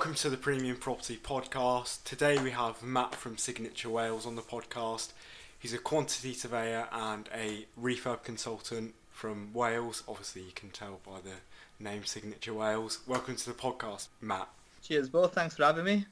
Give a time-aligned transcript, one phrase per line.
[0.00, 2.04] Welcome to the Premium Property Podcast.
[2.04, 5.12] Today we have Matt from Signature Wales on the podcast.
[5.58, 10.02] He's a quantity surveyor and a refurb consultant from Wales.
[10.08, 13.00] Obviously, you can tell by the name Signature Wales.
[13.06, 14.48] Welcome to the podcast, Matt.
[14.82, 15.34] Cheers, both.
[15.34, 16.06] Thanks for having me.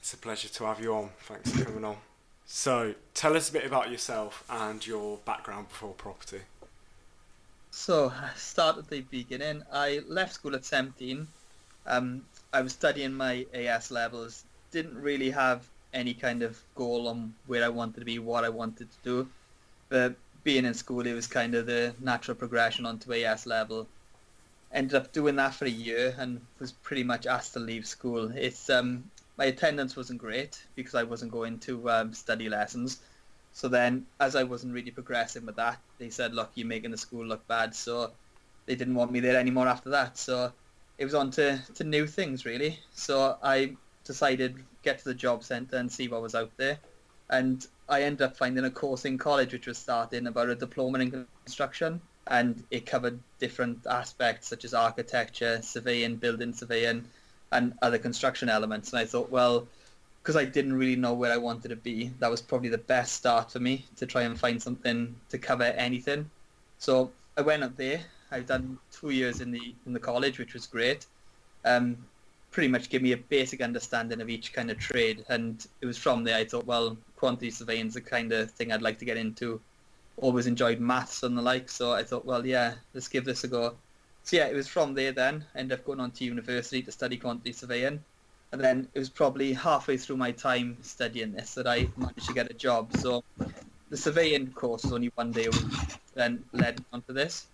[0.00, 1.10] It's a pleasure to have you on.
[1.20, 1.98] Thanks for coming on.
[2.46, 6.40] So, tell us a bit about yourself and your background before property.
[7.70, 9.64] So, I start at the beginning.
[9.70, 11.28] I left school at 17
[11.86, 17.34] um, I was studying my AS levels, didn't really have any kind of goal on
[17.46, 19.28] where I wanted to be, what I wanted to do.
[19.88, 23.88] But being in school, it was kind of the natural progression onto AS level.
[24.72, 28.30] Ended up doing that for a year and was pretty much asked to leave school.
[28.34, 29.04] It's um,
[29.38, 33.00] my attendance wasn't great because I wasn't going to um, study lessons.
[33.52, 36.98] So then, as I wasn't really progressing with that, they said, "Look, you're making the
[36.98, 38.12] school look bad." So
[38.66, 40.18] they didn't want me there anymore after that.
[40.18, 40.52] So
[40.98, 42.78] it was on to, to new things really.
[42.92, 46.78] So I decided get to the job centre and see what was out there.
[47.28, 50.98] And I ended up finding a course in college which was starting about a diploma
[51.00, 57.04] in construction and it covered different aspects such as architecture, surveying, building surveying
[57.52, 58.92] and other construction elements.
[58.92, 59.68] And I thought, well,
[60.22, 63.12] because I didn't really know where I wanted to be, that was probably the best
[63.12, 66.28] start for me to try and find something to cover anything.
[66.78, 70.54] So I went up there I've done two years in the in the college, which
[70.54, 71.06] was great.
[71.64, 71.96] Um,
[72.50, 75.98] pretty much give me a basic understanding of each kind of trade, and it was
[75.98, 79.04] from there I thought, well, quantity surveying is the kind of thing I'd like to
[79.04, 79.60] get into.
[80.16, 83.48] Always enjoyed maths and the like, so I thought, well, yeah, let's give this a
[83.48, 83.76] go.
[84.22, 85.44] So yeah, it was from there then.
[85.54, 88.00] I ended up going on to university to study quantity surveying.
[88.52, 92.32] And then it was probably halfway through my time studying this that I managed to
[92.32, 92.96] get a job.
[92.96, 93.22] So
[93.90, 95.48] the surveying course was only one day
[96.14, 97.46] then led on to this.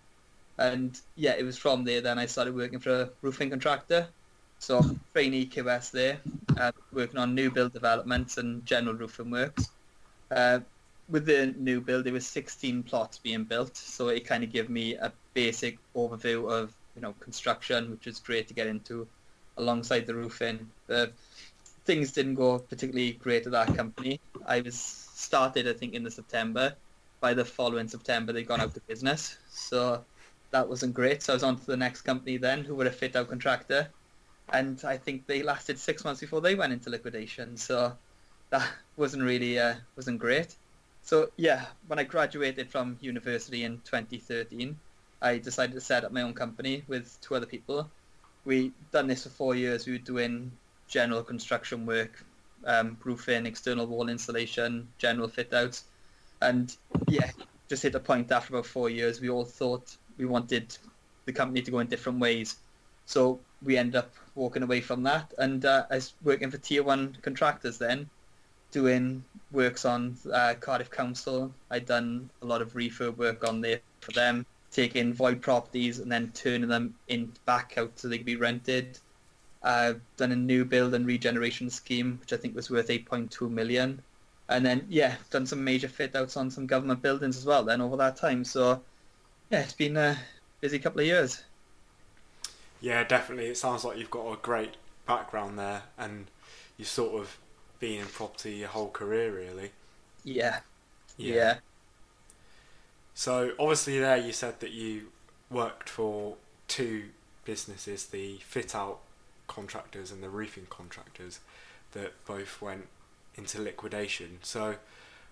[0.57, 4.07] And yeah, it was from there then I started working for a roofing contractor.
[4.59, 4.81] So
[5.13, 6.19] trainee QS there,
[6.57, 9.69] uh, working on new build developments and general roofing works.
[10.31, 10.59] Uh,
[11.09, 14.69] with the new build, there was 16 plots being built, so it kind of gave
[14.69, 19.07] me a basic overview of you know construction, which was great to get into
[19.57, 20.69] alongside the roofing.
[21.85, 24.21] Things didn't go particularly great at that company.
[24.45, 26.73] I was started, I think, in the September.
[27.19, 29.37] By the following September, they'd gone out of business.
[29.49, 30.05] So
[30.53, 31.23] that wasn't great.
[31.23, 33.89] So I was on to the next company then, who were a fit out contractor,
[34.53, 37.57] and I think they lasted six months before they went into liquidation.
[37.57, 37.97] So
[38.51, 40.55] that wasn't really uh, wasn't great.
[41.01, 44.77] So yeah, when I graduated from university in 2013,
[45.21, 47.89] I decided to set up my own company with two other people.
[48.45, 49.87] We done this for four years.
[49.87, 50.51] We were doing
[50.87, 52.23] general construction work,
[52.65, 55.85] um, roofing, external wall insulation, general fit outs,
[56.41, 56.75] and
[57.07, 57.31] yeah,
[57.69, 59.19] just hit a point after about four years.
[59.19, 60.77] We all thought we wanted
[61.25, 62.57] the company to go in different ways.
[63.05, 66.83] So we ended up walking away from that, and uh, I was working for tier
[66.83, 68.09] one contractors then,
[68.71, 71.53] doing works on uh, Cardiff Council.
[71.69, 76.11] I'd done a lot of refurb work on there for them, taking void properties and
[76.11, 78.99] then turning them in back out so they could be rented.
[79.61, 84.01] Uh, done a new build and regeneration scheme, which I think was worth 8.2 million.
[84.49, 87.79] And then, yeah, done some major fit outs on some government buildings as well then
[87.79, 88.43] over that time.
[88.43, 88.81] So
[89.53, 90.17] yeah, it's been a
[90.61, 91.43] busy couple of years.
[92.81, 93.45] Yeah, definitely.
[93.45, 96.25] It sounds like you've got a great background there, and
[96.75, 97.37] you've sort of
[97.79, 99.71] been in property your whole career, really.
[100.23, 100.61] Yeah.
[101.17, 101.35] Yeah.
[101.35, 101.55] yeah.
[103.13, 105.09] So obviously, there you said that you
[105.51, 106.37] worked for
[106.67, 107.09] two
[107.45, 109.01] businesses, the fit out
[109.47, 111.41] contractors and the roofing contractors,
[111.91, 112.87] that both went
[113.35, 114.39] into liquidation.
[114.41, 114.77] So,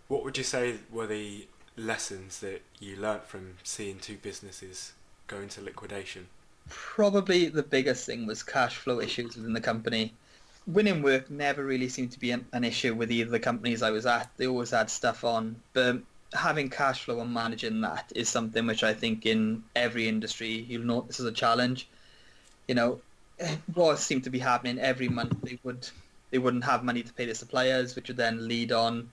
[0.08, 4.94] what would you say were the lessons that you learnt from seeing two businesses
[5.28, 6.28] go into liquidation?
[6.70, 10.14] Probably the biggest thing was cash flow issues within the company.
[10.68, 13.92] Winning work never really seemed to be an, an issue with either the companies I
[13.92, 14.30] was at.
[14.38, 16.02] They always had stuff on, but
[16.34, 20.86] having cash flow and managing that is something which I think in every industry you'll
[20.86, 21.88] notice is a challenge.
[22.68, 23.02] You know,
[23.74, 25.90] what seemed to be happening every month they would
[26.30, 29.10] they wouldn't have money to pay the suppliers, which would then lead on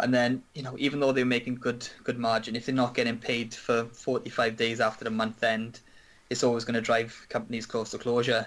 [0.00, 3.18] and then, you know, even though they're making good good margin, if they're not getting
[3.18, 5.80] paid for 45 days after the month end,
[6.30, 8.46] it's always going to drive companies close to closure.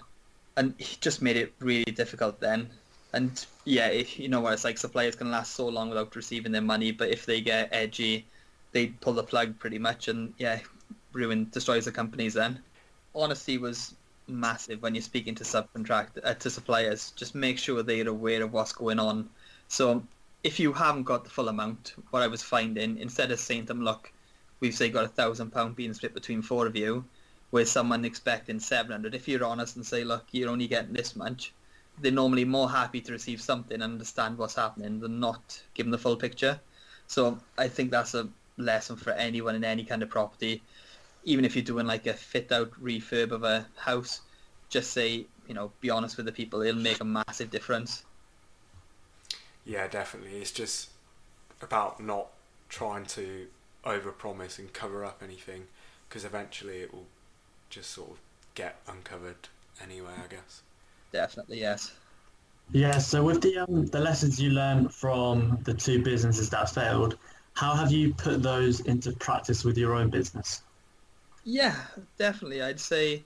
[0.58, 2.70] And it just made it really difficult then.
[3.14, 6.62] And yeah, you know what it's like, suppliers can last so long without receiving their
[6.62, 8.26] money, but if they get edgy,
[8.72, 10.60] they pull the plug pretty much, and yeah,
[11.12, 12.34] ruin destroys the companies.
[12.34, 12.60] Then,
[13.14, 13.96] honesty was
[14.28, 17.12] massive when you're speaking to subcontract uh, to suppliers.
[17.18, 19.30] Just make sure they're aware of what's going on.
[19.68, 20.04] So
[20.44, 23.68] if you haven't got the full amount, what I was finding, instead of saying to
[23.68, 24.12] them, look,
[24.60, 27.06] we've say got a thousand pound being split between four of you,
[27.52, 31.54] where someone expecting 700, if you're honest and say, look, you're only getting this much,
[32.00, 35.92] they're normally more happy to receive something and understand what's happening than not give them
[35.92, 36.60] the full picture.
[37.08, 40.64] So I think that's a lesson for anyone in any kind of property.
[41.24, 44.22] Even if you're doing like a fit out refurb of a house,
[44.70, 46.62] just say, you know, be honest with the people.
[46.62, 48.06] It'll make a massive difference.
[49.66, 50.40] Yeah, definitely.
[50.42, 50.90] It's just
[51.62, 52.30] about not
[52.70, 53.48] trying to
[53.86, 55.68] overpromise and cover up anything
[56.10, 57.08] because eventually it will
[57.70, 58.20] just sort of
[58.56, 59.50] get uncovered
[59.82, 60.64] anyway, I guess.
[61.14, 61.94] Definitely, yes.
[62.74, 67.18] Yeah, so with the um, the lessons you learned from the two businesses that failed,
[67.54, 70.62] how have you put those into practice with your own business?
[71.44, 71.88] Yeah,
[72.18, 72.62] definitely.
[72.62, 73.26] I'd say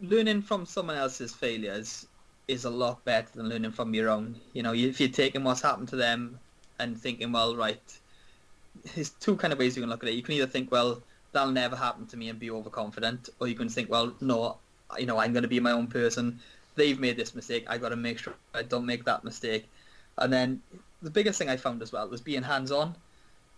[0.00, 2.06] learning from someone else's failures
[2.52, 4.36] is a lot better than learning from your own.
[4.52, 6.38] You know, if you're taking what's happened to them
[6.78, 7.82] and thinking, well, right,
[8.94, 10.14] there's two kind of ways you can look at it.
[10.14, 11.02] You can either think, well,
[11.32, 14.58] that'll never happen to me and be overconfident, or you can think, well, no,
[14.98, 16.40] you know, I'm going to be my own person
[16.74, 17.64] they've made this mistake.
[17.68, 19.68] I've got to make sure I don't make that mistake.
[20.18, 20.62] And then
[21.02, 22.94] the biggest thing I found as well was being hands-on.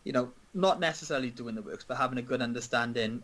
[0.04, 3.22] You know, not necessarily doing the works, but having a good understanding.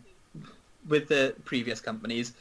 [0.87, 2.33] With the previous companies,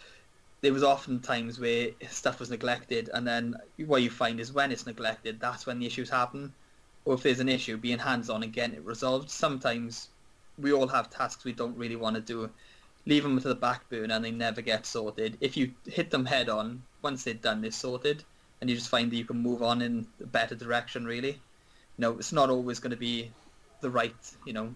[0.60, 4.72] there was often times where stuff was neglected, and then what you find is when
[4.72, 6.52] it's neglected, that's when the issues happen.
[7.06, 9.30] Or if there's an issue, being hands-on and getting it resolved.
[9.30, 10.08] Sometimes
[10.58, 12.50] we all have tasks we don't really want to do.
[13.06, 15.38] Leave them to the back burner and they never get sorted.
[15.40, 18.22] If you hit them head on, once they're done, they're sorted,
[18.60, 21.06] and you just find that you can move on in a better direction.
[21.06, 23.32] Really, you know, it's not always going to be
[23.80, 24.14] the right,
[24.44, 24.74] you know,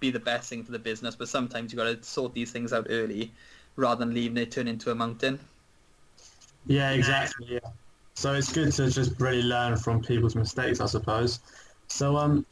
[0.00, 2.74] be the best thing for the business, but sometimes you got to sort these things
[2.74, 3.32] out early,
[3.76, 5.38] rather than leaving it turn into a mountain.
[6.66, 7.46] Yeah, exactly.
[7.50, 7.70] Yeah.
[8.14, 11.40] So it's good to just really learn from people's mistakes, I suppose.
[11.88, 12.46] So um,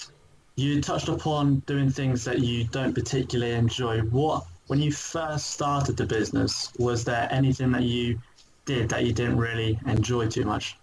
[0.57, 4.01] you touched upon doing things that you don't particularly enjoy.
[4.01, 8.19] What when you first started the business, was there anything that you
[8.65, 10.77] did that you didn't really enjoy too much?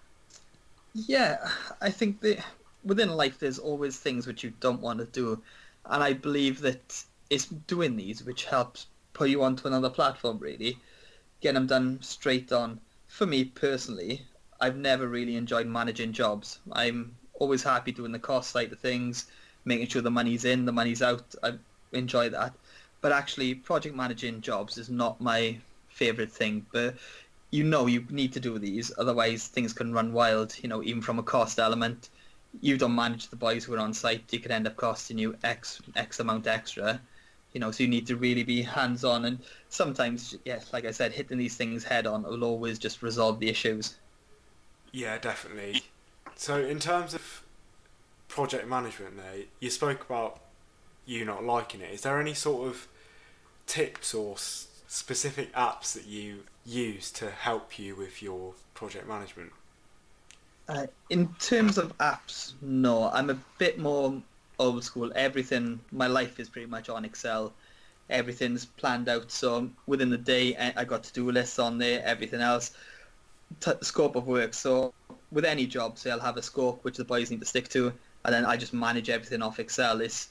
[0.94, 1.38] Yeah,
[1.81, 2.44] I think that
[2.83, 5.41] within life there's always things which you don't want to do,
[5.86, 8.88] and I believe that it's doing these which helps
[9.19, 10.39] put you onto another platform.
[10.39, 10.77] Really,
[11.42, 12.80] get them done straight on.
[13.07, 14.25] For me personally,
[14.62, 16.60] I've never really enjoyed managing jobs.
[16.71, 19.25] I'm always happy doing the cost side of things,
[19.66, 21.36] making sure the money's in, the money's out.
[21.44, 21.56] I
[21.92, 22.54] enjoy that.
[23.01, 25.57] But actually, project managing jobs is not my
[25.89, 26.65] favorite thing.
[26.72, 26.95] But
[27.51, 30.56] you know you need to do these, otherwise things can run wild.
[30.63, 32.07] You know, even from a cost element,
[32.62, 34.33] you don't manage the boys who are on site.
[34.33, 37.01] It could end up costing you x x amount extra.
[37.54, 40.92] You know, so you need to really be hands on, and sometimes, yes, like I
[40.92, 43.96] said, hitting these things head on will always just resolve the issues.
[44.92, 45.81] Yeah, definitely.
[46.36, 47.44] So, in terms of
[48.28, 50.40] project management, there, you spoke about
[51.06, 51.92] you not liking it.
[51.92, 52.88] Is there any sort of
[53.66, 59.51] tips or specific apps that you use to help you with your project management?
[60.68, 63.10] Uh, in terms of apps, no.
[63.10, 64.22] I'm a bit more
[64.60, 65.12] old school.
[65.16, 67.54] Everything, my life is pretty much on Excel.
[68.10, 69.32] Everything's planned out.
[69.32, 72.04] So within the day, I got to-do lists on there.
[72.04, 72.72] Everything else,
[73.60, 74.54] t- scope of work.
[74.54, 74.94] So
[75.32, 77.94] with any job, say I'll have a scope which the boys need to stick to,
[78.25, 80.01] and then I just manage everything off Excel.
[80.01, 80.30] It's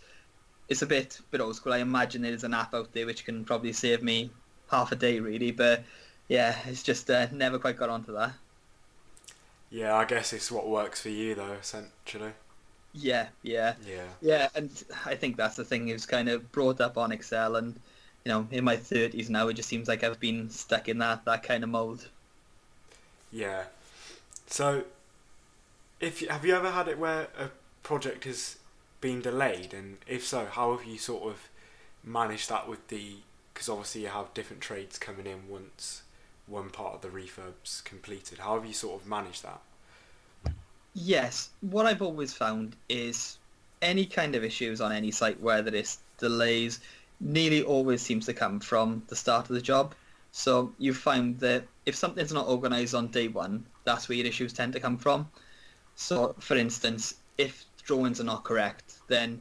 [0.69, 1.73] it's a bit bit old school.
[1.73, 4.31] I imagine there's an app out there which can probably save me
[4.71, 5.53] half a day really.
[5.53, 5.85] But
[6.29, 8.33] yeah, it's just uh, never quite got onto that.
[9.71, 12.33] Yeah, I guess it's what works for you though, essentially.
[13.01, 14.71] Yeah, yeah, yeah, yeah, and
[15.05, 15.87] I think that's the thing.
[15.87, 17.75] He was kind of brought up on Excel, and
[18.25, 21.25] you know, in my thirties now, it just seems like I've been stuck in that
[21.25, 22.09] that kind of mold.
[23.33, 23.65] Yeah.
[24.47, 24.85] So,
[26.01, 27.51] if you, have you ever had it where a
[27.83, 28.57] project has
[29.01, 31.49] been delayed, and if so, how have you sort of
[32.05, 33.17] managed that with the
[33.53, 36.03] because obviously you have different trades coming in once
[36.47, 38.39] one part of the refurb's completed.
[38.39, 39.61] How have you sort of managed that?
[41.01, 43.39] Yes, what I've always found is
[43.83, 46.81] any kind of issues on any site, whether it's delays,
[47.21, 49.95] nearly always seems to come from the start of the job.
[50.33, 54.53] So you find that if something's not organised on day one, that's where your issues
[54.53, 55.29] tend to come from.
[55.95, 59.41] So, for instance, if drawings are not correct, then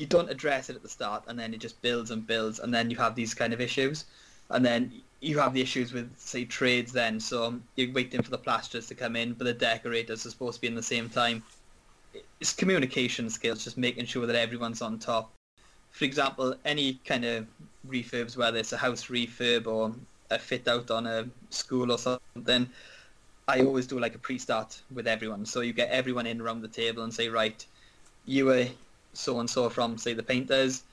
[0.00, 2.74] you don't address it at the start, and then it just builds and builds, and
[2.74, 4.06] then you have these kind of issues,
[4.50, 6.92] and then you have the issues with say trades.
[6.92, 10.56] Then so you're waiting for the plasterers to come in, but the decorators are supposed
[10.56, 11.42] to be in the same time.
[12.40, 15.32] It's communication skills, just making sure that everyone's on top.
[15.92, 17.46] For example, any kind of
[17.88, 19.92] refurbs, whether it's a house refurb or
[20.30, 22.68] a fit out on a school or something,
[23.48, 25.44] I always do like a pre-start with everyone.
[25.44, 27.64] So you get everyone in around the table and say, right,
[28.24, 28.66] you are
[29.12, 30.84] so and so from say the painters.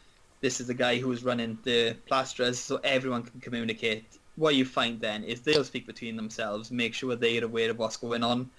[0.42, 5.02] This is the guy who's running the plasterers, so everyone can communicate what you find
[5.02, 8.50] then is they'll speak between themselves, make sure they're aware of what's going on,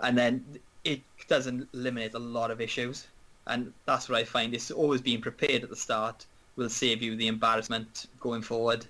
[0.00, 0.44] and then
[0.84, 3.06] it doesn't eliminate a lot of issues.
[3.46, 7.16] And that's what I find is always being prepared at the start will save you
[7.16, 8.86] the embarrassment going forward.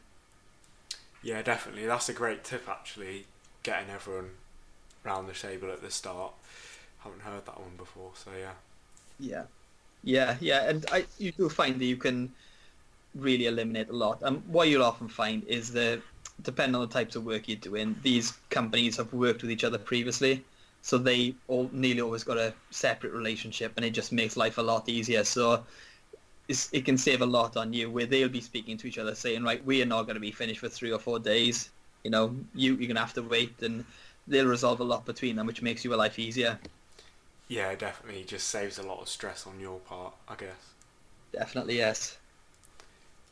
[1.22, 1.86] Yeah, definitely.
[1.86, 3.26] That's a great tip, actually.
[3.62, 4.30] Getting everyone
[5.04, 6.32] round the table at the start.
[6.98, 8.52] Haven't heard that one before, so yeah.
[9.20, 9.44] Yeah,
[10.04, 12.32] yeah, yeah, and I you do find that you can
[13.14, 14.22] really eliminate a lot.
[14.22, 16.00] And what you'll often find is that
[16.42, 19.78] depending on the types of work you're doing, these companies have worked with each other
[19.78, 20.44] previously,
[20.82, 24.62] so they all nearly always got a separate relationship, and it just makes life a
[24.62, 25.24] lot easier.
[25.24, 25.64] So
[26.48, 29.44] it can save a lot on you, where they'll be speaking to each other, saying,
[29.44, 31.70] "Right, we are not going to be finished for three or four days.
[32.02, 33.84] You know, you you're going to have to wait," and
[34.26, 36.58] they'll resolve a lot between them, which makes your life easier.
[37.52, 38.24] Yeah, definitely.
[38.24, 40.72] Just saves a lot of stress on your part, I guess.
[41.34, 42.16] Definitely, yes.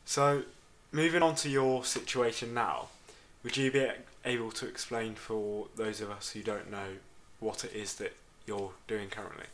[0.05, 0.43] So,
[0.91, 2.89] moving on to your situation now,
[3.43, 3.89] would you be
[4.23, 6.97] able to explain for those of us who don't know
[7.39, 9.47] what it is that you're doing currently?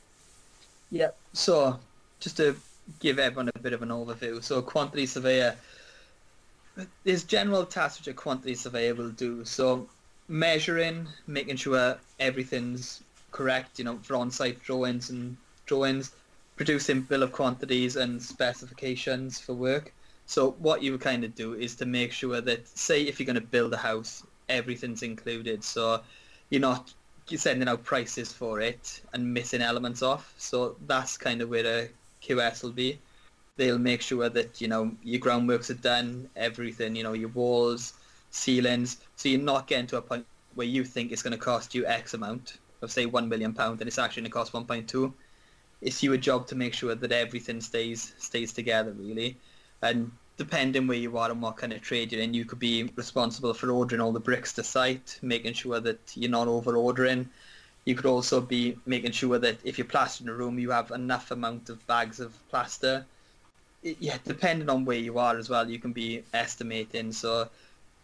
[0.92, 1.80] Yeah, so
[2.20, 2.58] just to
[3.00, 4.44] give everyone a bit of an overview.
[4.44, 5.56] So, quantity surveyor,
[7.06, 9.46] there's general tasks which a quantity surveyor will do.
[9.46, 9.88] So,
[10.28, 13.02] measuring, making sure everything's
[13.38, 16.16] correct, you know, for on-site drawings and drawings,
[16.56, 19.94] producing bill of quantities and specifications for work.
[20.26, 23.44] So what you kind of do is to make sure that, say, if you're going
[23.46, 25.64] to build a house, everything's included.
[25.64, 26.02] So
[26.50, 26.94] you're not
[27.36, 30.34] sending out prices for it and missing elements off.
[30.38, 31.90] So that's kind of where a
[32.24, 33.00] QS will be.
[33.58, 37.94] They'll make sure that, you know, your groundworks are done, everything, you know, your walls,
[38.32, 38.98] ceilings.
[39.16, 40.26] So you're not getting to a point
[40.56, 43.82] where you think it's going to cost you X amount of, say, £1 million and
[43.82, 45.14] it's actually going to cost 1.2.
[45.82, 49.38] It's your job to make sure that everything stays stays together, really
[49.82, 52.90] and depending where you are and what kind of trade you're in, you could be
[52.96, 57.30] responsible for ordering all the bricks to site, making sure that you're not over ordering.
[57.86, 61.32] You could also be making sure that if you're plastering a room, you have enough
[61.32, 63.06] amount of bags of plaster.
[63.82, 67.12] It, yeah, depending on where you are as well, you can be estimating.
[67.12, 67.50] So,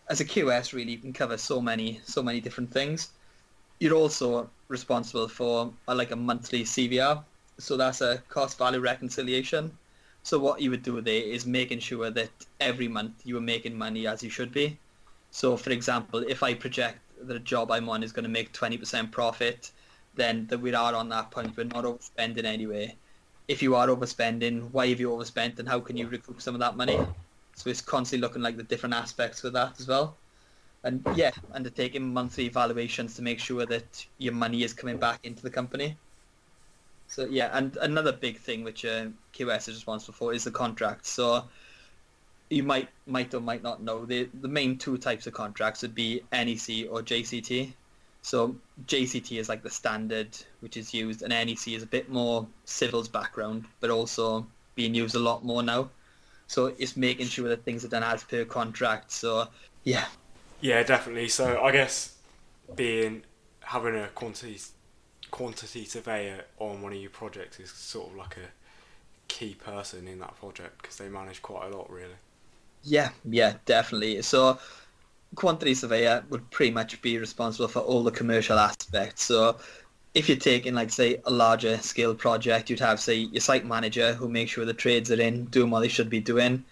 [0.10, 3.10] as a QS, really, you can cover so many, so many different things.
[3.80, 7.24] You're also responsible for uh, like a monthly CVR,
[7.58, 9.72] so that's a cost value reconciliation
[10.24, 12.30] so what you would do there is making sure that
[12.62, 14.80] every month you are making money as you should be.
[15.32, 18.54] So for example, if I project that a job I'm on is going to make
[18.54, 19.72] 20% profit,
[20.16, 21.58] then that we are on that point.
[21.58, 22.96] We're not overspending anyway.
[23.50, 26.62] If you are overspending, why have you overspent and how can you recoup some of
[26.62, 26.98] that money?
[27.56, 30.16] So it's constantly looking like the different aspects of that as well.
[30.84, 35.42] And yeah, undertaking monthly evaluations to make sure that your money is coming back into
[35.42, 35.96] the company.
[37.08, 41.06] So yeah, and another big thing which uh, QS is responsible for is the contract.
[41.06, 41.46] So
[42.50, 45.96] you might might or might not know the the main two types of contracts would
[45.96, 47.74] be NEC or JCT.
[48.22, 50.30] So JCT is like the standard
[50.62, 55.16] which is used, and NEC is a bit more civils background, but also being used
[55.16, 55.90] a lot more now.
[56.48, 59.12] So it's making sure that things are done as per contract.
[59.12, 59.48] So
[59.84, 60.06] yeah.
[60.64, 61.30] Yeah, definitely.
[61.30, 62.18] So I guess
[62.76, 63.24] being
[63.62, 64.60] having a quantity
[65.32, 68.50] quantity surveyor on one of your projects is sort of like a
[69.28, 72.16] key person in that project because they manage quite a lot, really.
[72.84, 74.22] Yeah, yeah, definitely.
[74.22, 74.60] So,
[75.36, 79.24] quantity surveyor would pretty much be responsible for all the commercial aspects.
[79.26, 79.60] So,
[80.16, 84.14] if you're taking, like, say, a larger scale project, you'd have, say, your site manager
[84.16, 86.66] who makes sure the trades are in, doing what they should be doing.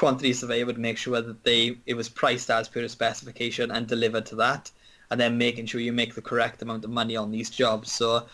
[0.00, 3.86] Quantity surveyor would make sure that they it was priced as per a specification and
[3.86, 4.70] delivered to that
[5.10, 7.92] and then making sure you make the correct amount of money on these jobs.
[7.92, 8.26] So,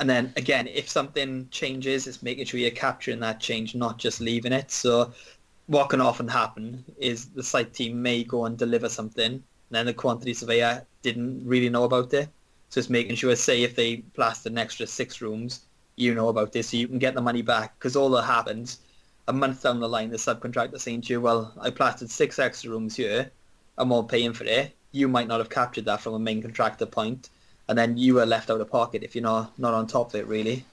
[0.00, 4.20] and then again, if something changes, it's making sure you're capturing that change, not just
[4.20, 4.72] leaving it.
[4.72, 5.12] So,
[5.66, 9.86] what can often happen is the site team may go and deliver something, and then
[9.86, 12.28] the quantity surveyor didn't really know about it.
[12.70, 15.60] So it's making sure, say, if they plastered an extra six rooms,
[15.96, 17.78] you know about this, so you can get the money back.
[17.78, 18.78] Because all that happens,
[19.34, 22.70] a month down the line, the subcontractor saying to you, well, I plastered six extra
[22.70, 23.30] rooms here,
[23.78, 26.86] I'm all paying for it you might not have captured that from a main contractor
[26.86, 27.30] point,
[27.66, 30.14] and then you are left out of pocket if you're not not on top of
[30.14, 30.64] it really.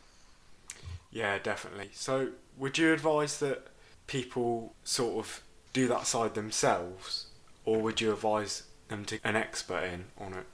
[1.12, 1.90] Yeah, definitely.
[1.94, 3.68] So, would you advise that
[4.06, 5.42] people sort of
[5.74, 7.28] do that side themselves,
[7.66, 10.46] or would you advise them to an expert in on it?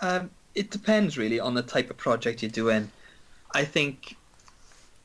[0.00, 2.90] Um, it depends really on the type of project you're doing.
[3.52, 4.16] I think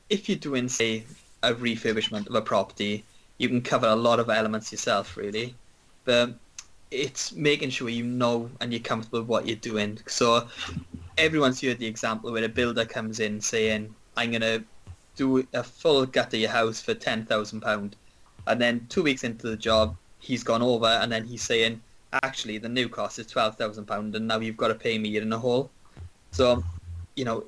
[0.10, 1.04] if you're doing, say,
[1.44, 3.04] a refurbishment of a property,
[3.38, 5.56] you can cover a lot of elements yourself, really.
[6.06, 6.34] But
[6.90, 10.00] it's making sure you know and you're comfortable with what you're doing.
[10.08, 10.48] So
[11.18, 14.64] everyone's heard the example where a builder comes in saying, I'm going to
[15.16, 17.94] do a full gut of your house for £10,000.
[18.48, 21.82] And then two weeks into the job, he's gone over and then he's saying,
[22.24, 25.18] actually the new cost is twelve thousand pound, and now you've got to pay me
[25.18, 25.70] in a hole.
[26.32, 26.64] So,
[27.16, 27.46] you know,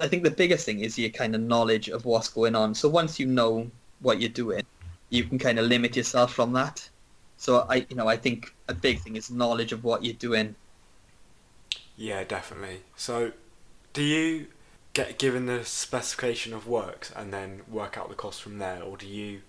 [0.00, 2.74] I think the biggest thing is your kind of knowledge of what's going on.
[2.74, 3.70] So once you know
[4.00, 4.64] what you're doing,
[5.10, 6.88] you can kind of limit yourself from that.
[7.36, 10.54] So I, you know, I think a big thing is knowledge of what you're doing.
[11.96, 12.80] Yeah, definitely.
[12.96, 13.32] So,
[13.92, 14.46] do you
[14.94, 18.96] get given the specification of works and then work out the cost from there, or
[18.96, 19.42] do you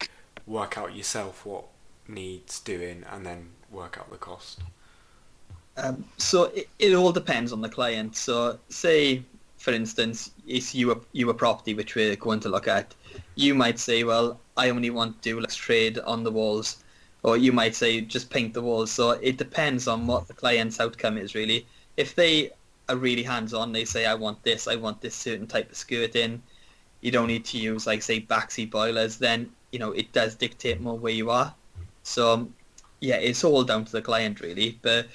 [0.45, 1.65] work out yourself what
[2.07, 4.62] needs doing and then work out the cost?
[5.77, 8.15] Um, so it, it all depends on the client.
[8.15, 9.23] So say,
[9.63, 12.93] for instance, it's you a, you a property which we're going to look at.
[13.36, 16.84] You might say, well, I only want Dulux trade on the walls,
[17.24, 18.91] or you might say just paint the walls.
[18.91, 21.65] So it depends on what the client's outcome is really.
[21.96, 22.51] If they
[22.89, 26.12] are really hands-on, they say, I want this, I want this certain type of skirt
[26.12, 26.41] skirting.
[27.00, 29.17] You don't need to use like say Baxi boilers.
[29.17, 31.55] Then you know it does dictate more where you are.
[32.03, 32.50] So
[33.00, 34.77] yeah, it's all down to the client really.
[34.82, 35.08] But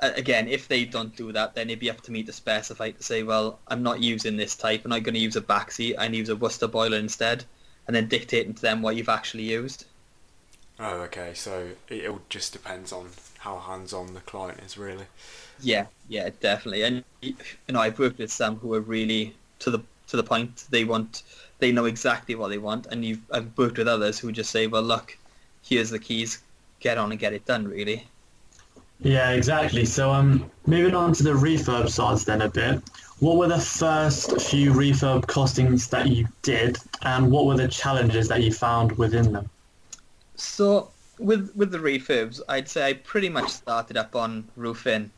[0.00, 3.02] again, if they don't do that, then it'd be up to me to specify to
[3.02, 4.82] say, well, I'm not using this type.
[4.84, 5.94] I'm not going to use a Baxi.
[5.98, 7.44] I use a Worcester boiler instead,
[7.86, 9.86] and then dictating to them what you've actually used.
[10.78, 11.32] Oh, okay.
[11.34, 15.06] So it all just depends on how hands-on the client is, really.
[15.60, 16.82] Yeah, yeah, definitely.
[16.82, 17.36] And you
[17.68, 20.64] know, I've worked with some who are really to the to the point.
[20.70, 21.22] They want,
[21.58, 24.66] they know exactly what they want, and you've I've worked with others who just say,
[24.66, 25.16] well, look,
[25.62, 26.42] here's the keys,
[26.80, 28.06] get on and get it done, really.
[29.04, 29.84] Yeah, exactly.
[29.84, 32.82] So, um, moving on to the refurb sides then a bit.
[33.20, 38.28] What were the first few refurb costings that you did, and what were the challenges
[38.28, 39.50] that you found within them?
[40.36, 45.10] So with with the refurbs, I'd say I pretty much started up on roofing.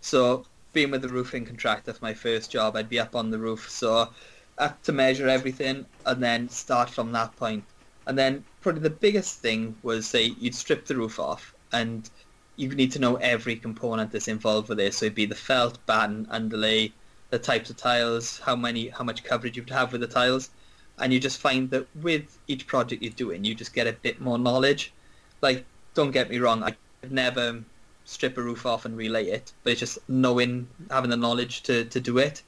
[0.00, 3.38] So being with the roofing contractor for my first job, I'd be up on the
[3.38, 3.68] roof.
[3.68, 4.10] So
[4.58, 7.64] I had to measure everything and then start from that point.
[8.06, 12.08] And then probably the biggest thing was say you'd strip the roof off and
[12.56, 14.98] you need to know every component that's involved with this.
[14.98, 16.92] So it'd be the felt, batten, underlay,
[17.30, 20.50] the types of tiles, how many, how much coverage you'd have with the tiles,
[20.98, 24.20] and you just find that with each project you're doing, you just get a bit
[24.20, 24.92] more knowledge.
[25.40, 25.64] Like,
[25.94, 27.64] don't get me wrong, I could never
[28.04, 31.84] strip a roof off and relay it, but it's just knowing, having the knowledge to,
[31.86, 32.42] to do it.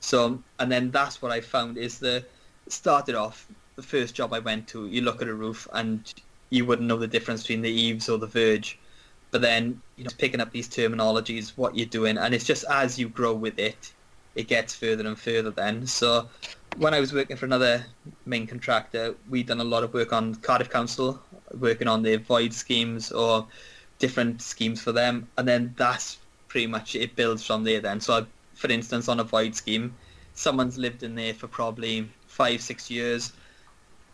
[0.00, 2.24] So, and then that's what I found is the
[2.68, 4.86] started off the first job I went to.
[4.86, 6.12] You look at a roof and
[6.50, 8.78] you wouldn't know the difference between the eaves or the verge
[9.30, 12.98] but then you know picking up these terminologies, what you're doing, and it's just as
[12.98, 13.92] you grow with it,
[14.34, 15.50] it gets further and further.
[15.50, 16.28] Then so
[16.76, 17.84] when I was working for another
[18.26, 21.20] main contractor, we'd done a lot of work on Cardiff Council,
[21.58, 23.46] working on their void schemes or
[23.98, 27.80] different schemes for them, and then that's pretty much it builds from there.
[27.80, 29.94] Then so, I, for instance, on a void scheme,
[30.34, 33.32] someone's lived in there for probably five, six years,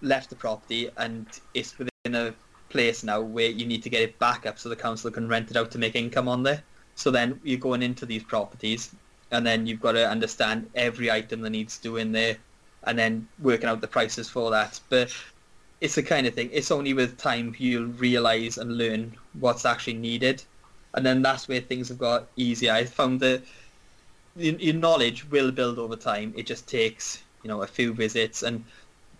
[0.00, 2.34] left the property, and it's within a
[2.74, 5.48] place now where you need to get it back up so the council can rent
[5.48, 6.60] it out to make income on there.
[6.96, 8.92] So then you're going into these properties
[9.30, 12.36] and then you've got to understand every item that needs doing there
[12.82, 14.80] and then working out the prices for that.
[14.88, 15.14] But
[15.80, 19.94] it's the kind of thing, it's only with time you'll realise and learn what's actually
[19.94, 20.42] needed.
[20.94, 22.72] And then that's where things have got easier.
[22.72, 23.42] I found that
[24.36, 26.34] your knowledge will build over time.
[26.36, 28.64] It just takes, you know, a few visits and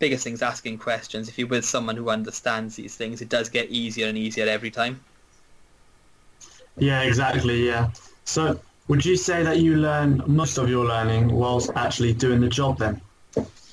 [0.05, 1.31] biggest thing is asking questions.
[1.31, 4.71] If you're with someone who understands these things, it does get easier and easier every
[4.71, 5.01] time.
[6.77, 7.67] Yeah, exactly.
[7.67, 7.89] Yeah.
[8.27, 12.51] So, would you say that you learn most of your learning whilst actually doing the
[12.61, 13.01] job then?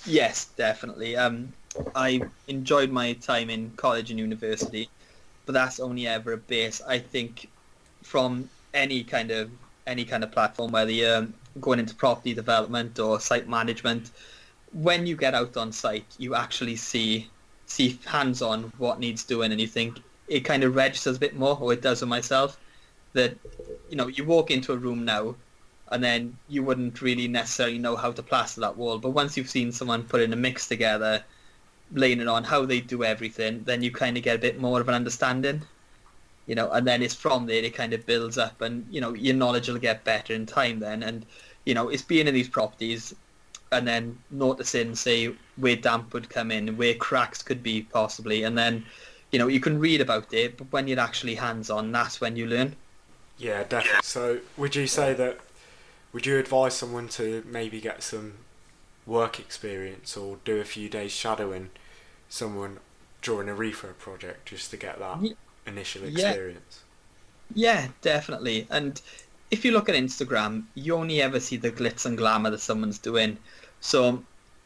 [0.06, 1.18] Yes, definitely.
[1.18, 1.52] Um,
[1.96, 4.88] I enjoyed my time in college and university,
[5.46, 6.82] but that's only ever a base.
[6.88, 7.50] I think
[8.04, 9.52] from any kind of
[9.86, 11.28] any kind of platform, whether you're
[11.60, 14.12] going into property development or site management,
[14.74, 17.30] when you get out on site, you actually see
[17.66, 21.36] see hands on what needs doing, and you think it kind of registers a bit
[21.36, 22.58] more, or it does with myself.
[23.14, 23.38] That
[23.90, 25.36] you know, you walk into a room now,
[25.90, 29.50] and then you wouldn't really necessarily know how to plaster that wall, but once you've
[29.50, 31.24] seen someone put in a mix together,
[31.94, 34.80] laying it on, how they do everything, then you kind of get a bit more
[34.80, 35.62] of an understanding.
[36.48, 39.14] You know, and then it's from there it kind of builds up, and you know
[39.14, 40.80] your knowledge will get better in time.
[40.80, 41.26] Then, and
[41.66, 43.14] you know, it's being in these properties
[43.72, 48.58] and then noticing, say, where damp would come in, where cracks could be possibly, and
[48.58, 48.86] then,
[49.32, 52.48] you know, you can read about it, but when you're actually hands-on, that's when you
[52.48, 52.76] learn.
[53.38, 54.02] Yeah, definitely.
[54.04, 55.40] So, would you say that?
[56.14, 58.34] Would you advise someone to maybe get some
[59.06, 61.70] work experience or do a few days shadowing
[62.30, 62.80] someone
[63.22, 65.34] during a refurb project just to get that yeah.
[65.66, 66.84] initial experience?
[67.54, 67.74] Yeah.
[67.74, 68.68] yeah, definitely.
[68.70, 69.02] And
[69.52, 73.00] if you look at Instagram, you only ever see the glitz and glamour that someone's
[73.00, 73.38] doing.
[73.82, 74.26] So um,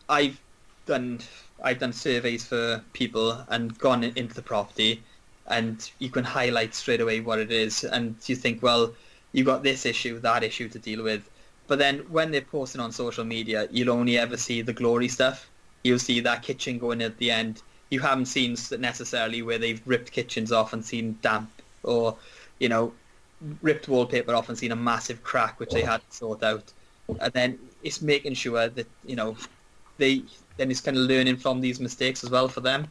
[0.10, 0.39] I've
[0.86, 1.19] done
[1.63, 5.01] I've done surveys for people and gone into the property,
[5.47, 8.93] and you can highlight straight away what it is, and you think, well,
[9.32, 11.30] you've got this issue, that issue to deal with.
[11.67, 15.49] But then when they're posting on social media, you'll only ever see the glory stuff.
[15.84, 17.63] You'll see that kitchen going at the end.
[17.89, 21.49] You haven't seen necessarily where they've ripped kitchens off and seen damp,
[21.84, 22.17] or
[22.60, 22.93] you know,
[23.62, 26.71] ripped wallpaper off and seen a massive crack which they had to sort out.
[27.19, 29.38] And then it's making sure that you know
[29.98, 30.24] they
[30.58, 32.88] then it's kind of learning from these mistakes as well for them.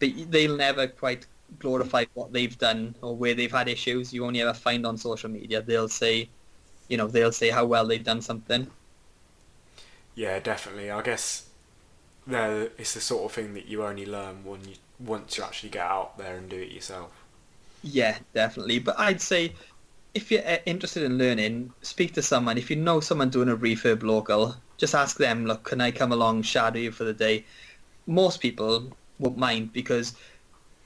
[0.00, 1.26] But they'll never quite
[1.58, 4.12] glorify what they've done or where they've had issues.
[4.12, 6.30] You only ever find on social media they'll say,
[6.88, 8.68] you know, they'll say how well they've done something.
[10.14, 10.90] Yeah, definitely.
[10.90, 11.48] I guess
[12.26, 15.70] there it's the sort of thing that you only learn when you once you actually
[15.70, 17.12] get out there and do it yourself.
[17.82, 18.78] Yeah, definitely.
[18.80, 19.54] But I'd say
[20.14, 22.58] if you're uh, interested in learning, speak to someone.
[22.58, 26.12] If you know someone doing a refurb local, just ask them, look, can I come
[26.12, 27.44] along, shadow you for the day?
[28.06, 30.14] Most people won't mind because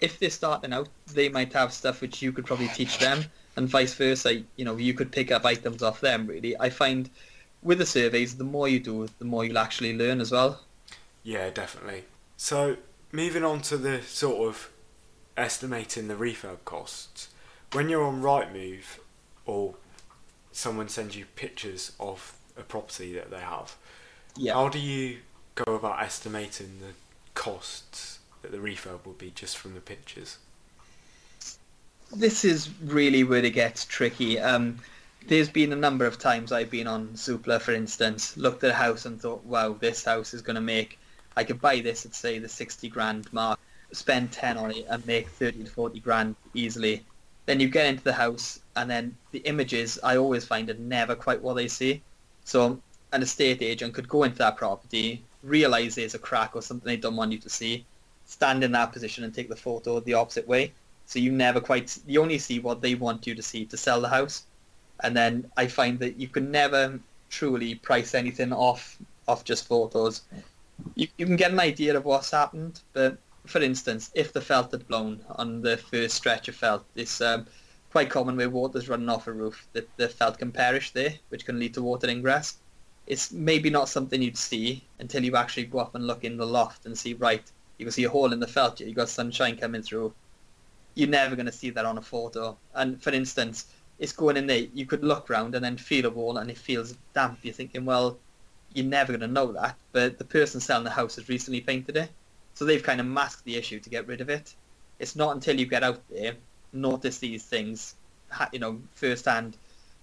[0.01, 3.25] if they're starting out, they might have stuff which you could probably teach them,
[3.57, 4.43] and vice versa.
[4.57, 6.27] You know, you could pick up items off them.
[6.27, 7.09] Really, I find
[7.63, 10.61] with the surveys, the more you do, the more you'll actually learn as well.
[11.23, 12.05] Yeah, definitely.
[12.37, 12.77] So
[13.13, 14.71] moving on to the sort of
[15.37, 17.29] estimating the refurb costs.
[17.73, 18.99] When you're on Rightmove,
[19.47, 19.75] or
[20.53, 23.75] someone sends you pictures of a property that they have,
[24.37, 24.55] Yeah.
[24.55, 25.19] how do you
[25.55, 26.93] go about estimating the
[27.35, 30.39] costs that the refurb will be just from the pictures?
[32.15, 34.39] this is really where it gets tricky.
[34.39, 34.79] Um,
[35.29, 38.75] there's been a number of times I've been on Zoopla, for instance, looked at a
[38.75, 40.99] house and thought, wow, this house is going to make,
[41.37, 43.59] I could buy this at, say, the 60 grand mark,
[43.93, 47.03] spend 10 on it and make 30 to 40 grand easily.
[47.47, 51.15] Then you get into the house and then the images, I always find are never
[51.15, 52.03] quite what they see.
[52.45, 52.81] So
[53.13, 56.97] an estate agent could go into that property, realise there's a crack or something they
[56.97, 57.85] don't want you to see,
[58.25, 60.73] stand in that position and take the photo the opposite way.
[61.07, 64.01] So you never quite, you only see what they want you to see to sell
[64.01, 64.47] the house.
[65.01, 70.23] And then I find that you can never truly price anything off off just photos.
[70.95, 74.73] You, you can get an idea of what's happened, but for instance, if the felt
[74.73, 77.47] had blown on the first stretch of felt, it's um,
[77.93, 81.45] quite common where water's running off a roof that the felt can perish there, which
[81.45, 82.57] can lead to water ingress.
[83.07, 86.47] It's maybe not something you'd see until you actually go up and look in the
[86.47, 87.43] loft and see, right,
[87.77, 90.15] you can see a hole in the felt, you've got sunshine coming through.
[90.95, 92.57] You're never going to see that on a photo.
[92.75, 93.67] And for instance,
[93.99, 96.57] it's going in there, you could look round and then feel a wall and it
[96.57, 97.41] feels damp.
[97.43, 98.17] You're thinking, well,
[98.73, 99.77] you're never going to know that.
[99.93, 102.11] But the person selling the house has recently painted it.
[102.55, 104.55] So they've kind of masked the issue to get rid of it.
[104.99, 106.37] It's not until you get out there,
[106.73, 107.95] notice these things,
[108.53, 109.57] you know, firsthand.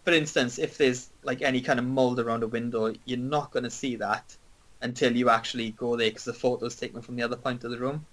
[0.05, 3.63] For instance, if there's like any kind of mold around a window, you're not going
[3.63, 4.35] to see that
[4.81, 7.77] until you actually go there because the photo's taken from the other point of the
[7.77, 8.05] room.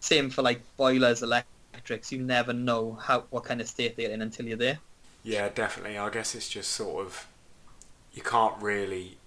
[0.00, 2.10] Same for like boilers, electrics.
[2.10, 4.78] You never know how what kind of state they're in until you're there.
[5.22, 5.98] Yeah, definitely.
[5.98, 7.26] I guess it's just sort of
[8.12, 9.18] you can't really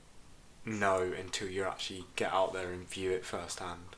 [0.66, 3.93] know until you actually get out there and view it firsthand.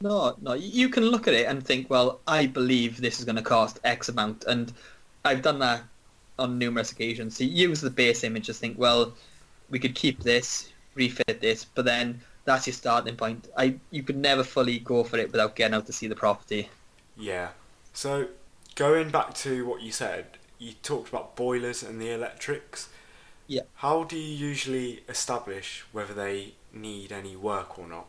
[0.00, 0.54] No, no.
[0.54, 3.78] You can look at it and think, well, I believe this is going to cost
[3.84, 4.72] X amount, and
[5.24, 5.82] I've done that
[6.38, 7.36] on numerous occasions.
[7.36, 9.12] So you use the base image to think, well,
[9.68, 13.48] we could keep this, refit this, but then that's your starting point.
[13.56, 16.68] I you could never fully go for it without getting out to see the property.
[17.16, 17.48] Yeah.
[17.92, 18.28] So
[18.74, 22.88] going back to what you said, you talked about boilers and the electrics.
[23.46, 23.62] Yeah.
[23.76, 28.06] How do you usually establish whether they need any work or not?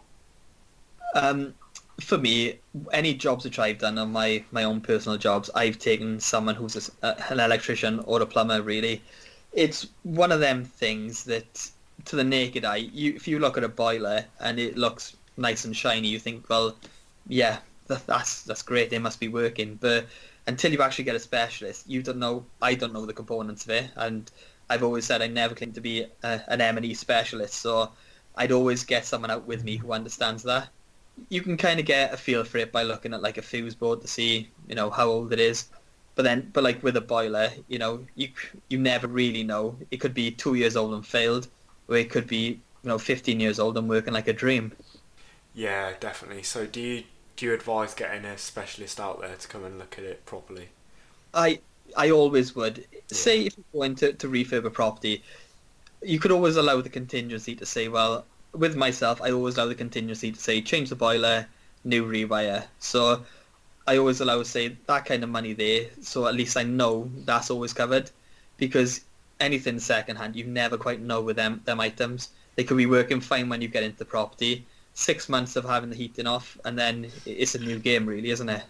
[1.16, 1.56] Um,
[2.02, 2.60] for me,
[2.92, 6.90] any jobs which I've done on my, my own personal jobs, I've taken someone who's
[7.04, 8.62] a uh, an electrician or a plumber.
[8.62, 9.02] Really,
[9.54, 11.72] it's one of them things that
[12.06, 15.66] to the naked eye, you if you look at a boiler and it looks nice
[15.66, 16.76] and shiny, you think, well,
[17.28, 18.90] yeah, that, that's that's great.
[18.90, 19.76] They must be working.
[19.76, 20.08] But
[20.48, 22.46] until you actually get a specialist, you don't know.
[22.62, 24.32] I don't know the components of it, and
[24.70, 27.56] I've always said I never claim to be a, an M&E specialist.
[27.56, 27.92] So
[28.36, 30.70] I'd always get someone out with me who understands that
[31.30, 33.76] you can kind of get a feel for it by looking at like a fuse
[33.76, 35.70] board to see you know how old it is.
[36.16, 38.30] But then but like with a boiler you know you
[38.70, 39.78] you never really know.
[39.92, 41.48] It could be two years old and failed
[41.88, 42.46] or it could be
[42.84, 44.74] you know 15 years old and working like a dream.
[45.54, 46.44] Yeah, definitely.
[46.44, 47.04] So do you
[47.36, 50.70] do you advise getting a specialist out there to come and look at it properly?
[51.34, 51.60] i
[51.98, 52.86] i always would.
[53.08, 55.24] Say if you're going to, to refurb a property
[56.04, 59.76] you could always allow the contingency to say well with myself i always allow the
[59.76, 61.48] contingency to say change the boiler
[61.84, 63.26] new rewire so
[63.88, 67.50] I always allow say that kind of money there, so at least I know that's
[67.52, 68.12] always covered.
[68.58, 69.02] Because
[69.40, 72.30] anything second hand, you never quite know with them them items.
[72.56, 74.68] They could be working fine when you get into the property.
[74.94, 78.50] Six months of having the heating off, and then it's a new game, really, isn't
[78.50, 78.64] it?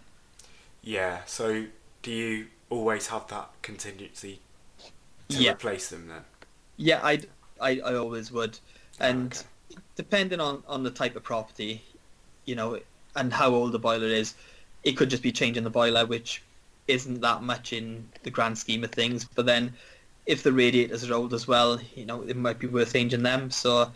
[0.81, 1.21] Yeah.
[1.25, 1.67] So
[2.01, 4.39] do you always have that contingency
[5.29, 5.51] to Yeah.
[5.51, 6.25] replace them then?
[6.77, 8.59] Yeah, I'd, I I always would,
[8.99, 9.45] ah, and Okay.
[9.95, 11.81] Depending on on the type of property,
[12.45, 12.79] you know,
[13.15, 14.35] and how old the boiler is,
[14.83, 16.41] it could just be changing the boiler, which
[16.87, 19.25] isn't that much in the grand scheme of things.
[19.25, 19.73] But then,
[20.25, 23.51] if the radiators are old as well, you know, it might be worth changing them.
[23.51, 23.91] So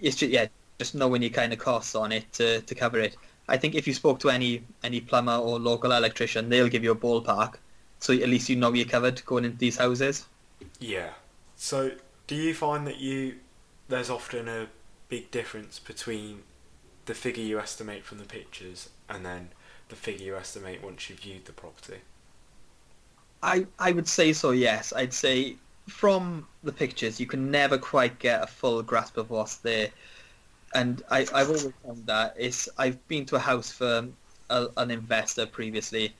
[0.00, 0.46] it's just yeah,
[0.78, 3.16] just knowing your kind of costs on it to to cover it.
[3.48, 6.92] I think if you spoke to any any plumber or local electrician, they'll give you
[6.92, 7.54] a ballpark,
[7.98, 10.26] so at least you know you're covered going into these houses.
[10.80, 11.10] Yeah.
[11.56, 11.92] So
[12.26, 13.36] do you find that you
[13.88, 14.66] there's often a
[15.08, 16.42] big difference between
[17.06, 19.50] the figure you estimate from the pictures and then
[19.88, 21.98] the figure you estimate once you've viewed the property?
[23.42, 24.52] I I would say so.
[24.52, 29.28] Yes, I'd say from the pictures you can never quite get a full grasp of
[29.28, 29.90] what's there,
[30.74, 34.08] and I I've always found that it's I've been to a house for
[34.48, 36.14] a, an investor previously,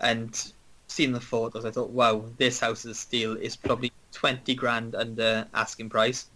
[0.00, 0.52] and
[0.88, 1.64] seen the photos.
[1.66, 6.26] I thought, wow, this house's steel is probably twenty grand under asking price.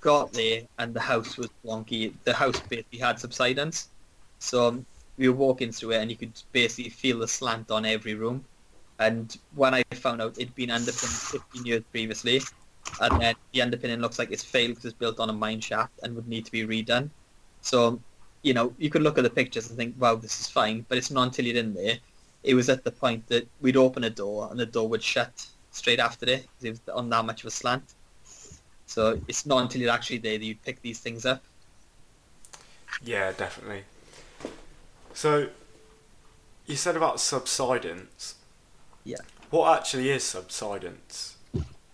[0.00, 2.14] Got there and the house was wonky.
[2.24, 3.88] The house basically had subsidence,
[4.38, 7.84] so um, we were walking through it and you could basically feel the slant on
[7.84, 8.44] every room.
[8.98, 12.40] And when I found out it'd been underpinned 15 years previously,
[13.00, 15.92] and then the underpinning looks like it's failed because it's built on a mine shaft
[16.02, 17.10] and would need to be redone.
[17.60, 18.00] So,
[18.42, 20.98] you know, you could look at the pictures and think, wow, this is fine, but
[20.98, 21.98] it's not until you're in there.
[22.44, 25.46] It was at the point that we'd open a door and the door would shut
[25.72, 27.95] straight after it 'cause it was on that much of a slant.
[28.86, 31.42] So it's not until you're actually there that you pick these things up.
[33.02, 33.84] Yeah, definitely.
[35.12, 35.48] So
[36.66, 38.36] you said about subsidence.
[39.04, 39.18] Yeah.
[39.50, 41.36] What actually is subsidence?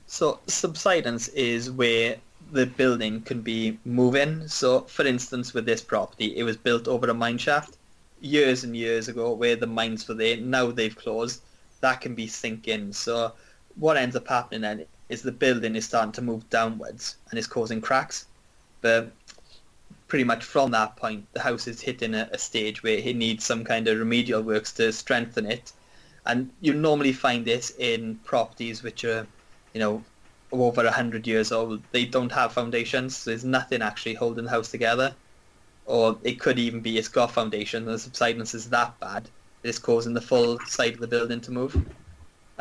[0.06, 2.16] So subsidence is where
[2.52, 4.46] the building can be moving.
[4.46, 7.76] So for instance, with this property, it was built over a mine shaft
[8.20, 10.36] years and years ago where the mines were there.
[10.36, 11.42] Now they've closed.
[11.80, 12.92] That can be sinking.
[12.92, 13.32] So
[13.76, 17.46] what ends up happening then is the building is starting to move downwards and is
[17.46, 18.26] causing cracks.
[18.80, 19.12] But
[20.08, 23.44] pretty much from that point, the house is hitting a, a stage where it needs
[23.44, 25.72] some kind of remedial works to strengthen it.
[26.24, 29.26] And you normally find this in properties which are,
[29.74, 30.02] you know,
[30.50, 31.82] over 100 years old.
[31.92, 33.16] They don't have foundations.
[33.16, 35.14] So there's nothing actually holding the house together.
[35.86, 39.28] Or it could even be it's got foundation and the subsidence is that bad
[39.62, 41.76] it's causing the full side of the building to move.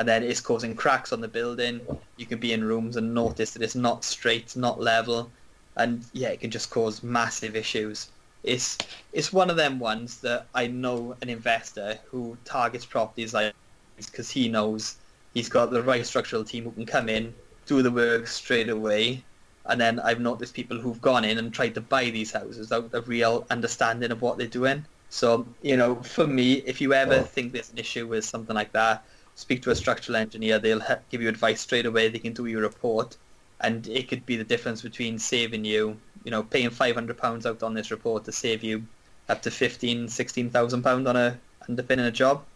[0.01, 1.79] And then it's causing cracks on the building.
[2.17, 5.29] You can be in rooms and notice that it's not straight, it's not level.
[5.75, 8.09] And yeah, it can just cause massive issues.
[8.41, 8.79] It's
[9.13, 13.53] it's one of them ones that I know an investor who targets properties like
[13.95, 14.95] because he knows
[15.35, 17.31] he's got the right structural team who can come in,
[17.67, 19.23] do the work straight away.
[19.67, 22.89] And then I've noticed people who've gone in and tried to buy these houses without
[22.93, 24.83] a real understanding of what they're doing.
[25.11, 28.71] So, you know, for me, if you ever think there's an issue with something like
[28.71, 29.03] that,
[29.35, 30.59] speak to a structural engineer.
[30.59, 32.09] They'll he- give you advice straight away.
[32.09, 33.17] They can do your report.
[33.59, 37.73] And it could be the difference between saving you, you know, paying £500 out on
[37.75, 38.87] this report to save you
[39.29, 42.47] up to fifteen, sixteen thousand pound on a underpinning a job.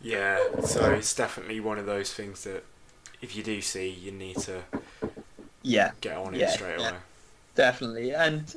[0.00, 2.64] Yeah, so it's definitely one of those things that
[3.20, 4.64] if you do see, you need to
[5.62, 6.90] Yeah, get on Yeah, it straight yeah.
[6.90, 6.98] away.
[7.54, 8.14] definitely.
[8.14, 8.54] And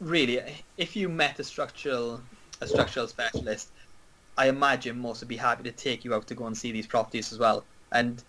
[0.00, 0.40] really,
[0.76, 2.28] if you met a structural
[2.60, 3.72] a structural specialist,
[4.40, 6.86] I imagine most would be happy to take you out to go and see these
[6.86, 7.62] properties as well.
[7.92, 8.24] And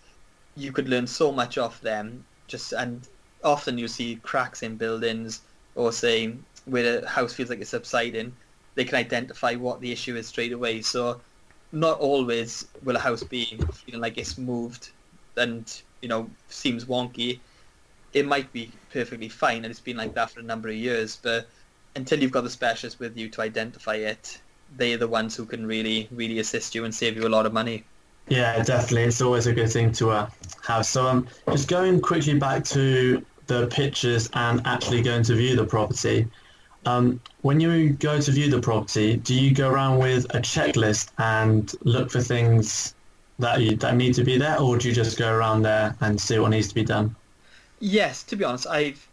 [0.54, 2.26] you could learn so much off them.
[2.48, 3.08] Just and
[3.42, 5.40] often you see cracks in buildings,
[5.74, 6.34] or say
[6.66, 8.36] where a house feels like it's subsiding,
[8.74, 10.82] they can identify what the issue is straight away.
[10.82, 11.18] So
[11.72, 14.90] not always will a house be feeling like it's moved
[15.38, 15.64] and
[16.02, 17.40] you know seems wonky.
[18.12, 21.16] It might be perfectly fine and it's been like that for a number of years,
[21.16, 21.48] but
[21.96, 24.42] until you've got the specialist with you to identify it,
[24.76, 27.52] they're the ones who can really, really assist you and save you a lot of
[27.52, 27.84] money.
[28.28, 29.04] Yeah, definitely.
[29.04, 30.30] It's always a good thing to uh,
[30.66, 30.86] have.
[30.86, 35.64] So, um, just going quickly back to the pictures and actually going to view the
[35.64, 36.28] property.
[36.86, 41.10] Um, when you go to view the property, do you go around with a checklist
[41.18, 42.94] and look for things
[43.38, 46.20] that you, that need to be there, or do you just go around there and
[46.20, 47.14] see what needs to be done?
[47.80, 49.06] Yes, to be honest, I've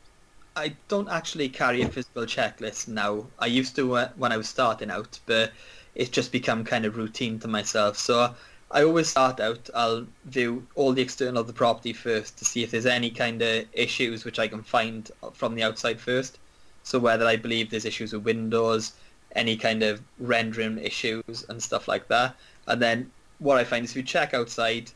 [0.60, 3.28] I don't actually carry a physical checklist now.
[3.39, 5.54] I used to uh, when I was starting out, but
[5.95, 7.98] it's just become kind of routine to myself.
[7.98, 8.36] So
[8.69, 9.69] I always start out.
[9.74, 13.41] I'll view all the external of the property first to see if there's any kind
[13.41, 16.39] of issues which I can find from the outside first.
[16.84, 18.91] So whether I believe there's issues with windows,
[19.38, 22.36] any kind of rendering issues and stuff like that.
[22.67, 24.91] And then what I find is if you check outside,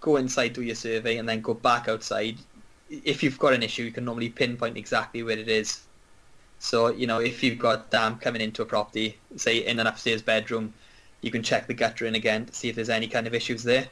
[0.00, 2.38] go inside, do your survey, and then go back outside,
[3.04, 5.82] if you've got an issue, you can normally pinpoint exactly where it is.
[6.58, 10.22] So, you know, if you've got damp coming into a property, say in an upstairs
[10.22, 10.74] bedroom,
[11.22, 13.88] you can check the guttering again to see if there's any kind of issues there.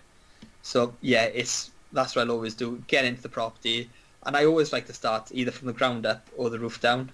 [0.62, 2.82] So yeah, it's that's what I'll always do.
[2.86, 3.88] Get into the property,
[4.24, 7.10] and I always like to start either from the ground up or the roof down,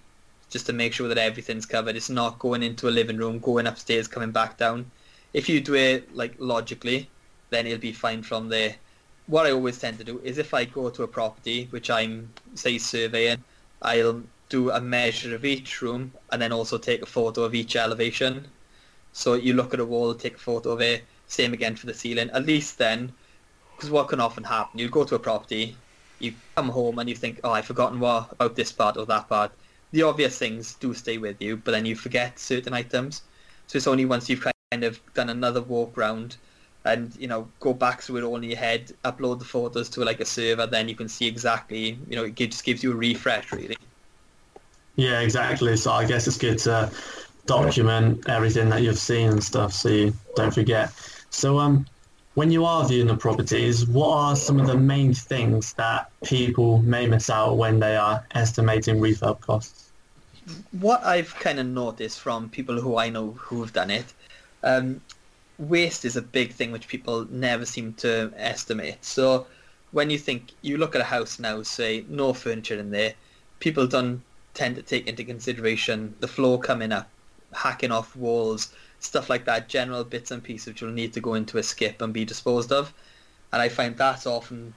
[0.51, 1.97] just to make sure that everything's covered.
[1.97, 4.91] It's not going into a living room, going upstairs, coming back down.
[5.33, 7.09] If you do it like logically,
[7.51, 8.77] then it'll be fine from there.
[9.29, 12.33] What I always tend to do is if I go to a property which I'm
[12.55, 13.43] say surveying,
[13.83, 17.75] I'll do a measure of each room and then also take a photo of each
[17.75, 18.47] elevation.
[19.13, 21.05] So you look at a wall, take a photo of it.
[21.27, 22.31] Same again for the ceiling.
[22.31, 23.13] At least then,
[23.75, 25.77] because what can often happen, you go to a property,
[26.21, 29.29] you come home and you think, oh, I've forgotten what about this part or that
[29.29, 29.51] part.
[29.91, 33.23] The obvious things do stay with you, but then you forget certain items.
[33.67, 36.37] So it's only once you've kind of done another walk round
[36.87, 40.05] and you know go back through it all in your head, upload the photos to
[40.05, 41.99] like a server, then you can see exactly.
[42.09, 43.77] You know, it just gives you a refresh really.
[44.95, 45.77] Yeah, exactly.
[45.77, 46.91] So I guess it's good to
[47.45, 50.93] document everything that you've seen and stuff, so you don't forget.
[51.31, 51.87] So um,
[52.35, 56.79] when you are viewing the properties, what are some of the main things that people
[56.79, 59.91] may miss out when they are estimating refurb costs?
[60.71, 64.15] What I've kind of noticed from people who I know who have done it,
[64.63, 65.01] um,
[65.59, 69.05] waste is a big thing which people never seem to estimate.
[69.05, 69.47] So
[69.93, 73.15] when you think you look at a house now, say no furniture in there,
[73.61, 74.23] people don't
[74.55, 77.09] tend to take into consideration the floor coming up,
[77.53, 81.35] hacking off walls, stuff like that, general bits and pieces which will need to go
[81.35, 82.93] into a skip and be disposed of.
[83.53, 84.75] And I find that's often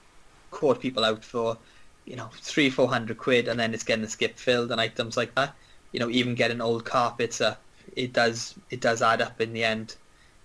[0.52, 1.58] caught people out for,
[2.06, 5.18] you know, three, four hundred quid and then it's getting the skip filled and items
[5.18, 5.56] like that.
[5.92, 7.62] You know, even getting old carpets up,
[7.96, 9.96] it does it does add up in the end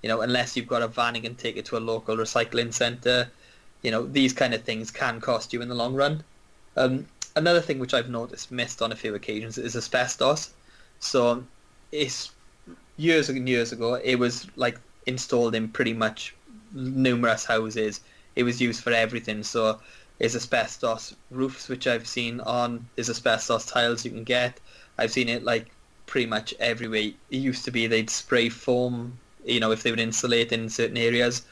[0.04, 2.74] you know, unless you've got a van and can take it to a local recycling
[2.74, 3.30] centre,
[3.80, 6.22] you know, these kind of things can cost you in the long run.
[6.76, 10.52] Um, another thing which I've noticed missed on a few occasions is asbestos.
[11.00, 11.42] So
[11.90, 12.32] it's
[12.98, 16.34] years and years ago, it was like installed in pretty much
[16.74, 18.00] numerous houses.
[18.36, 19.42] It was used for everything.
[19.42, 19.80] So
[20.18, 22.86] there's asbestos roofs, which I've seen on.
[22.94, 24.60] There's asbestos tiles you can get.
[24.98, 25.70] I've seen it like
[26.04, 27.12] pretty much everywhere.
[27.30, 30.96] It used to be they'd spray foam you know, if they would insulate in certain
[30.96, 31.42] areas.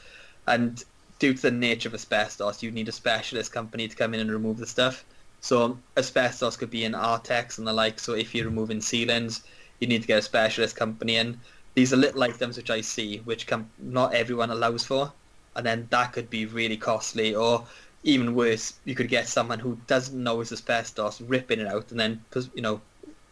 [0.47, 0.83] And
[1.19, 4.31] due to the nature of asbestos, you'd need a specialist company to come in and
[4.31, 5.05] remove the stuff.
[5.41, 7.99] So asbestos could be in Artex and the like.
[7.99, 9.43] So if you're removing ceilings,
[9.79, 11.39] you need to get a specialist company in.
[11.75, 15.11] These are little items which I see, which com- not everyone allows for,
[15.55, 17.35] and then that could be really costly.
[17.35, 17.65] Or
[18.03, 21.99] even worse, you could get someone who doesn't know it's asbestos ripping it out and
[21.99, 22.81] then you know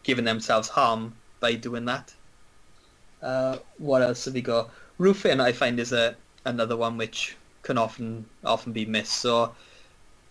[0.02, 2.14] giving themselves harm by doing that.
[3.22, 4.70] Uh, what else have we got?
[4.98, 9.14] Roofing, I find, is a another one which can often often be missed.
[9.14, 9.54] So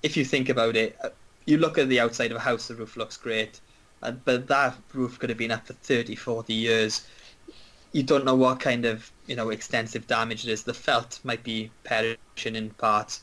[0.03, 1.09] if you think about it, uh,
[1.45, 3.61] you look at the outside of a house, the roof looks great,
[4.01, 7.07] but that roof could have been up for 30, 40 years.
[7.93, 10.63] You don't know what kind of you know extensive damage it is.
[10.63, 13.21] The felt might be perishing in parts.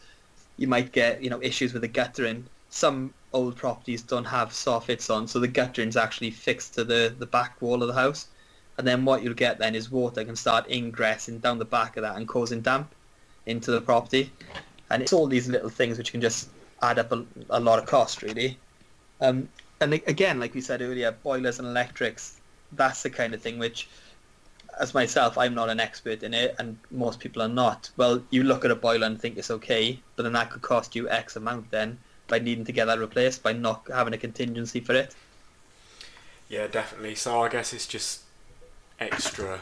[0.57, 2.47] You might get you know issues with the guttering.
[2.71, 7.27] Some old properties don't have soffits on, so the guttering's actually fixed to the, the
[7.27, 8.29] back wall of the house
[8.79, 12.03] and then what you'll get then is water can start ingressing down the back of
[12.03, 12.95] that and causing damp
[13.47, 14.33] into the property.
[14.89, 16.49] And it's all these little things which can just
[16.81, 18.57] add up a, a lot of cost, really.
[19.21, 19.49] Um,
[19.81, 22.41] and again, like we said earlier, boilers and electrics,
[22.73, 23.89] that's the kind of thing which,
[24.81, 27.91] as myself, I'm not an expert in it, and most people are not.
[27.97, 30.95] Well, you look at a boiler and think it's okay, but then that could cost
[30.95, 34.81] you X amount then by needing to get that replaced, by not having a contingency
[34.81, 35.15] for it.
[36.49, 37.17] Yeah, definitely.
[37.17, 38.23] So I guess it's just
[39.01, 39.61] extra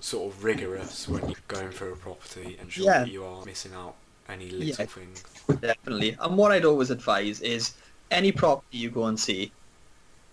[0.00, 2.98] sort of rigorous when you're going through a property and sure yeah.
[3.00, 3.94] that you are missing out
[4.28, 5.24] any little yeah, things.
[5.60, 6.16] Definitely.
[6.20, 7.74] And what I'd always advise is
[8.10, 9.52] any property you go and see,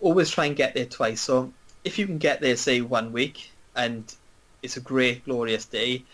[0.00, 1.20] always try and get there twice.
[1.20, 1.52] So
[1.84, 4.14] if you can get there, say, one week and
[4.62, 6.04] it's a great, glorious day,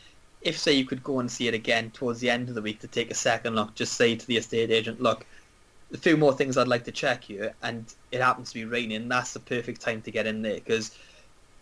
[0.42, 2.80] if, say, you could go and see it again towards the end of the week
[2.80, 5.26] to take a second look, just say to the estate agent, look,
[5.92, 9.08] a few more things I'd like to check here, and it happens to be raining,
[9.08, 10.96] that's the perfect time to get in there because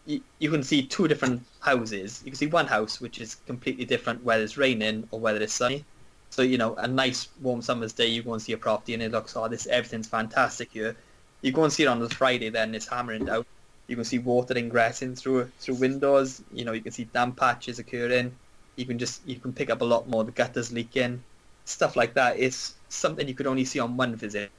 [0.07, 2.23] you, you can see two different houses.
[2.25, 5.55] You can see one house which is completely different whether it's raining or whether it's
[5.55, 5.85] sunny.
[6.31, 9.03] So you know, a nice warm summer's day, you go and see a property and
[9.03, 10.97] it looks, oh, this everything's fantastic here.
[11.43, 13.45] You go and see it on the Friday, then it's hammering down.
[13.87, 16.43] You can see water ingressing through through windows.
[16.53, 18.35] You know, you can see damp patches occurring.
[18.77, 20.25] You can just you can pick up a lot more.
[20.25, 21.23] The gutters leaking,
[21.67, 22.39] stuff like that.
[22.39, 24.51] It's something you could only see on one visit.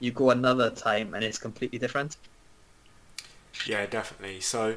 [0.00, 2.16] You go another time and it's completely different.
[3.66, 4.40] Yeah, definitely.
[4.40, 4.76] So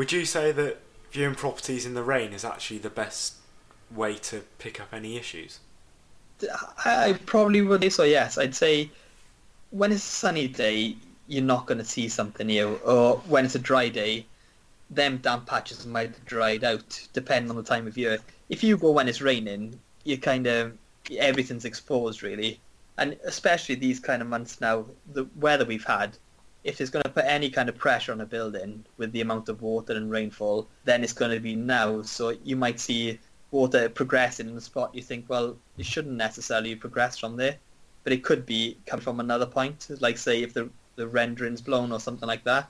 [0.00, 0.78] would you say that
[1.12, 3.34] viewing properties in the rain is actually the best
[3.94, 5.60] way to pick up any issues?
[6.86, 8.04] I probably would say so.
[8.04, 8.90] Yes, I'd say
[9.72, 10.96] when it's a sunny day,
[11.28, 14.24] you're not going to see something new, or when it's a dry day,
[14.88, 18.20] them damp patches might have dried out depending on the time of year.
[18.48, 20.78] If you go when it's raining, you kind of
[21.18, 22.58] everything's exposed really,
[22.96, 26.16] and especially these kind of months now, the weather we've had.
[26.62, 29.48] If it's going to put any kind of pressure on a building with the amount
[29.48, 32.02] of water and rainfall, then it's going to be now.
[32.02, 33.18] So you might see
[33.50, 34.94] water progressing in the spot.
[34.94, 37.56] You think, well, it shouldn't necessarily progress from there,
[38.04, 39.88] but it could be coming from another point.
[40.00, 42.68] Like say if the the rendering's blown or something like that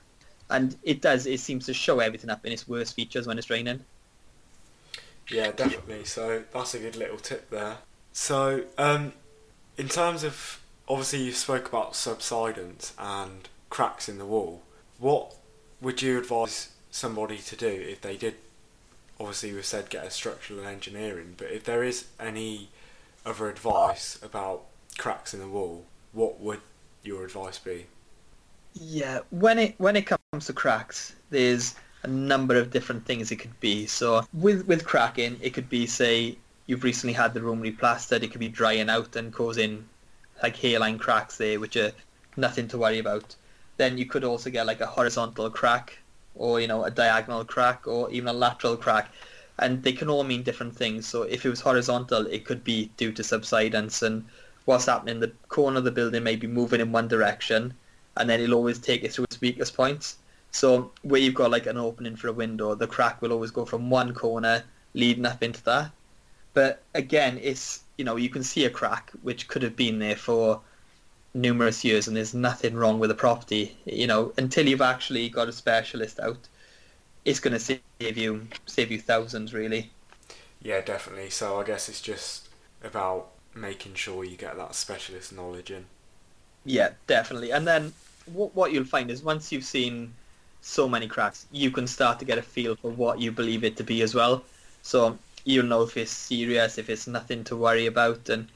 [0.51, 1.25] and it does.
[1.25, 3.83] It seems to show everything up in its worst features when it's raining.
[5.29, 6.03] Yeah, definitely.
[6.03, 7.77] So that's a good little tip there.
[8.11, 9.13] So, um,
[9.77, 14.61] in terms of obviously you spoke about subsidence and cracks in the wall.
[14.99, 15.33] What
[15.81, 18.35] would you advise somebody to do if they did?
[19.19, 22.69] Obviously, we said get a structural engineering, but if there is any
[23.25, 24.65] other advice about
[24.99, 26.59] cracks in the wall, what would
[27.03, 27.87] your advice be?
[28.73, 33.37] Yeah, when it when it comes to cracks, there's a number of different things it
[33.37, 33.85] could be.
[33.85, 38.23] So with with cracking, it could be say you've recently had the room replastered.
[38.23, 39.87] It could be drying out and causing
[40.43, 41.91] like hairline cracks there, which are
[42.37, 43.35] nothing to worry about.
[43.77, 45.97] Then you could also get like a horizontal crack,
[46.35, 49.11] or you know a diagonal crack, or even a lateral crack,
[49.59, 51.07] and they can all mean different things.
[51.07, 54.25] So if it was horizontal, it could be due to subsidence and
[54.65, 55.19] what's happening.
[55.19, 57.73] The corner of the building may be moving in one direction
[58.17, 60.17] and then it'll always take it to its weakest points.
[60.51, 63.65] So where you've got like an opening for a window, the crack will always go
[63.65, 64.63] from one corner
[64.93, 65.91] leading up into that.
[66.53, 70.17] But again, it's you know you can see a crack which could have been there
[70.17, 70.61] for
[71.33, 73.77] numerous years, and there's nothing wrong with the property.
[73.85, 76.47] You know until you've actually got a specialist out,
[77.25, 79.91] it's going to save you save you thousands really.
[80.61, 81.29] Yeah, definitely.
[81.29, 82.49] So I guess it's just
[82.83, 85.85] about making sure you get that specialist knowledge in.
[86.65, 87.51] Yeah, definitely.
[87.51, 87.93] And then
[88.25, 90.13] what what you'll find is once you've seen
[90.61, 93.77] so many cracks, you can start to get a feel for what you believe it
[93.77, 94.43] to be as well.
[94.83, 98.47] So you'll know if it's serious, if it's nothing to worry about, and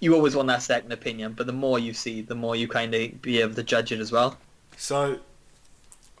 [0.00, 1.34] you always want that second opinion.
[1.34, 4.00] But the more you see, the more you kind of be able to judge it
[4.00, 4.36] as well.
[4.76, 5.20] So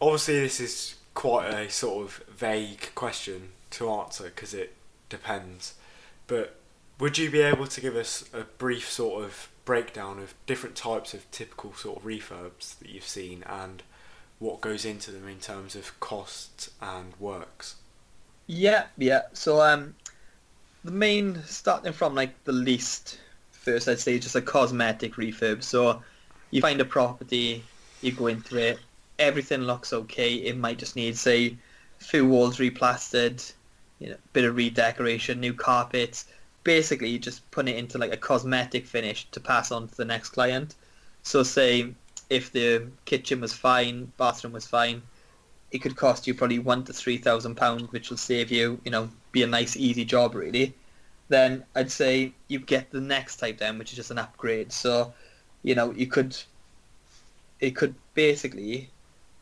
[0.00, 4.74] obviously, this is quite a sort of vague question to answer because it
[5.08, 5.74] depends.
[6.26, 6.56] But
[6.98, 11.14] would you be able to give us a brief sort of breakdown of different types
[11.14, 13.82] of typical sort of refurbs that you've seen and
[14.38, 17.76] what goes into them in terms of costs and works.
[18.46, 19.22] Yeah, yeah.
[19.32, 19.94] So um,
[20.82, 23.18] the main starting from like the least
[23.60, 25.62] first, I'd say just a cosmetic refurb.
[25.62, 26.02] So
[26.50, 27.62] you find a property,
[28.02, 28.78] you go into it,
[29.18, 30.34] everything looks okay.
[30.34, 31.56] It might just need say
[31.98, 33.52] few walls replastered,
[33.98, 36.26] you know, bit of redecoration, new carpets
[36.64, 40.04] basically you just put it into like a cosmetic finish to pass on to the
[40.04, 40.74] next client.
[41.22, 41.92] So say
[42.28, 45.02] if the kitchen was fine, bathroom was fine,
[45.70, 48.90] it could cost you probably one to three thousand pounds, which will save you, you
[48.90, 50.74] know, be a nice easy job really.
[51.30, 54.70] Then I'd say you get the next type then, which is just an upgrade.
[54.72, 55.14] So,
[55.62, 56.36] you know, you could,
[57.60, 58.90] it could basically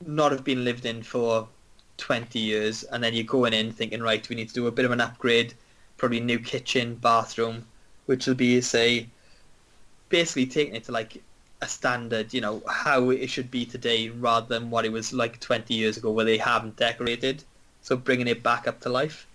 [0.07, 1.49] not have been lived in for
[1.97, 4.85] 20 years, and then you're going in thinking, right, we need to do a bit
[4.85, 5.55] of an upgrade
[5.99, 7.67] probably new kitchen, bathroom,
[8.07, 9.07] which will be say
[10.09, 11.23] basically taking it to like
[11.61, 15.41] a standard, you know, how it should be today rather than what it was like
[15.41, 17.43] 20 years ago where they haven't decorated.
[17.83, 19.27] So bringing it back up to life.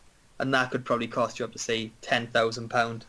[0.44, 3.02] And that could probably cost you up to say £10,000.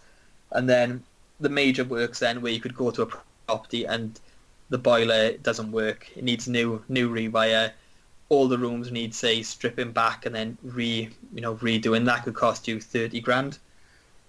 [0.53, 1.03] And then
[1.41, 3.09] the major works then where you could go to a
[3.49, 4.21] property and
[4.69, 6.09] the boiler doesn't work.
[6.15, 7.73] It needs new new rewire
[8.29, 12.35] all the rooms need say stripping back and then re you know redoing that could
[12.35, 13.59] cost you 30 grand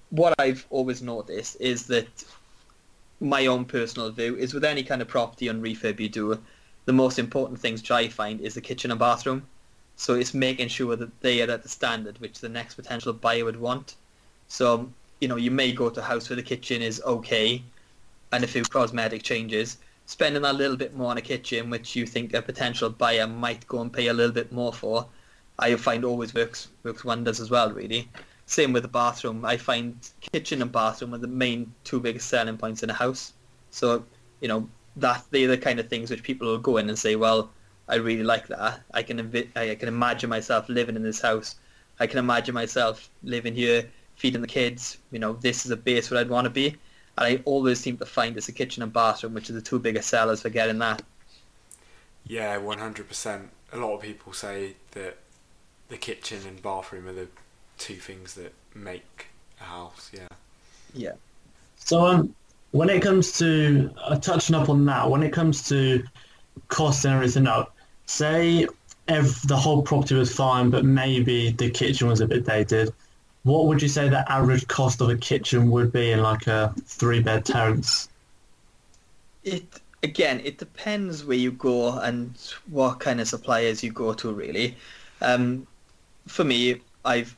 [0.09, 2.25] what i've always noticed is that
[3.19, 6.37] my own personal view is with any kind of property on refurb you do
[6.85, 9.47] the most important things which i find is the kitchen and bathroom
[9.95, 13.45] so it's making sure that they are at the standard which the next potential buyer
[13.45, 13.95] would want
[14.47, 14.89] so
[15.21, 17.63] you know you may go to a house where the kitchen is okay
[18.31, 22.05] and a few cosmetic changes spending a little bit more on a kitchen, which you
[22.05, 25.07] think a potential buyer might go and pay a little bit more for,
[25.57, 27.71] I find always works works wonders as well.
[27.71, 28.09] Really,
[28.45, 29.45] same with the bathroom.
[29.45, 33.33] I find kitchen and bathroom are the main two biggest selling points in a house.
[33.71, 34.05] So
[34.41, 37.15] you know that they're the kind of things which people will go in and say,
[37.15, 37.49] well,
[37.87, 38.81] I really like that.
[38.93, 41.55] I can invi- I can imagine myself living in this house.
[41.99, 44.97] I can imagine myself living here, feeding the kids.
[45.11, 46.77] You know, this is a base where I'd want to be
[47.17, 49.79] and I always seem to find it's a kitchen and bathroom, which are the two
[49.79, 51.01] biggest sellers for getting that.
[52.25, 53.49] Yeah, one hundred percent.
[53.71, 55.17] A lot of people say that
[55.89, 57.27] the kitchen and bathroom are the
[57.77, 59.27] two things that make
[59.61, 60.11] a house.
[60.13, 60.27] Yeah.
[60.93, 61.13] Yeah.
[61.77, 62.35] So um,
[62.71, 66.03] when it comes to uh, touching up on that, when it comes to
[66.67, 67.73] cost and everything out,
[68.05, 68.67] say
[69.07, 72.93] ev- the whole property was fine, but maybe the kitchen was a bit dated.
[73.43, 76.73] What would you say the average cost of a kitchen would be in like a
[76.85, 78.09] three bed terrace?
[79.43, 82.35] It again, it depends where you go and
[82.69, 84.33] what kind of suppliers you go to.
[84.33, 84.75] Really,
[85.21, 85.67] um,
[86.27, 87.35] for me, I've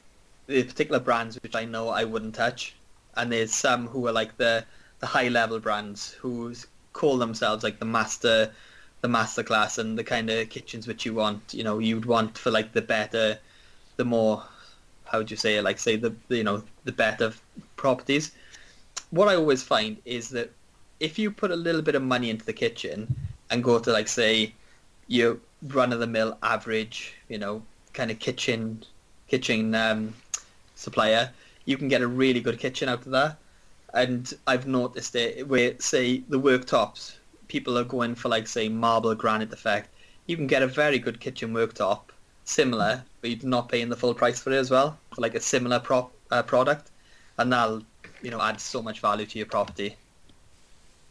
[0.47, 2.73] the particular brands which I know I wouldn't touch,
[3.15, 4.63] and there's some who are like the
[4.99, 6.53] the high level brands who
[6.93, 8.51] call themselves like the master
[9.01, 12.51] the masterclass and the kind of kitchens which you want you know you'd want for
[12.51, 13.37] like the better
[13.97, 14.43] the more
[15.05, 17.33] how would you say it like say the you know the better
[17.75, 18.31] properties.
[19.11, 20.51] What i always find is that
[20.99, 23.15] if you put a little bit of money into the kitchen
[23.49, 24.53] and go to like say
[25.07, 25.37] your
[25.69, 27.61] run of the mill average you know
[27.93, 28.83] kind of kitchen
[29.27, 30.13] kitchen um,
[30.75, 31.31] supplier
[31.67, 33.37] you can get a really good kitchen out of that.
[33.93, 37.16] And I've noticed it where say the worktops,
[37.47, 39.89] people are going for like say marble granite effect.
[40.25, 42.01] You can get a very good kitchen worktop,
[42.45, 45.39] similar, but you're not paying the full price for it as well for like a
[45.39, 46.91] similar prop uh, product,
[47.37, 47.83] and that'll
[48.21, 49.95] you know add so much value to your property.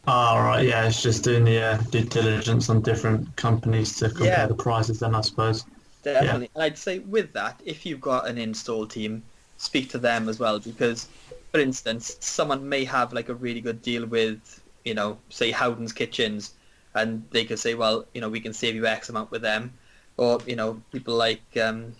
[0.07, 4.27] All right, yeah, it's just doing the uh, due diligence on different companies to compare
[4.27, 4.47] Yeah.
[4.47, 5.01] the prices.
[5.01, 5.65] Then I suppose.
[6.05, 6.51] Definitely.
[6.55, 9.25] And I'd say with that, if you've got an install team,
[9.59, 11.09] speak to them as well because,
[11.51, 15.95] for instance, someone may have like a really good deal with, you know, say Howdens
[15.95, 16.55] Kitchens,
[16.95, 19.75] and they could say, well, you know, we can save you X amount with them,
[20.17, 21.95] or you know, people like, um,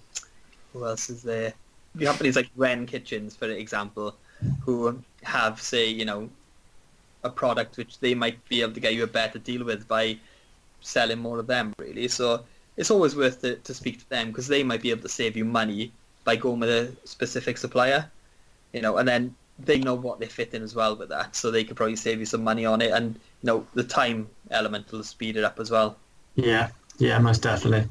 [0.73, 1.53] who else is there?
[2.01, 4.15] Companies like Wren Kitchens, for example,
[4.65, 6.31] who have, say, you know,
[7.25, 10.17] a product which they might be able to get you a better deal with by
[10.81, 12.07] selling more of them, really.
[12.07, 12.45] So
[12.77, 15.37] it's always worth it to speak to them because they might be able to save
[15.37, 15.93] you money
[16.25, 18.11] by going with a specific supplier,
[18.73, 21.51] you know, and then they know what they fit in as well with that, so
[21.51, 24.91] they could probably save you some money on it, and you know the time element
[24.93, 25.97] will speed it up as well.
[26.35, 27.89] Yeah, yeah, most definitely.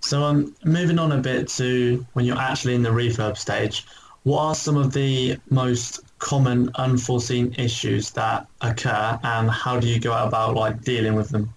[0.00, 3.86] So, um, moving on a bit to when you're actually in the refurb stage,
[4.24, 9.98] what are some of the most common unforeseen issues that occur, and how do you
[9.98, 11.52] go about like dealing with them?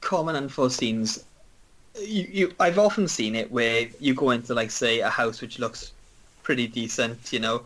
[0.00, 1.24] Common unforeseens.
[2.00, 5.58] You, you, I've often seen it where you go into like say a house which
[5.58, 5.92] looks
[6.42, 7.62] pretty decent, you know,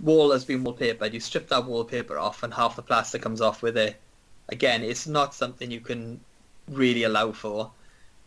[0.00, 3.62] wall has been wallpapered, you strip that wallpaper off and half the plaster comes off
[3.62, 3.96] with it.
[4.48, 6.20] Again, it's not something you can
[6.68, 7.70] really allow for,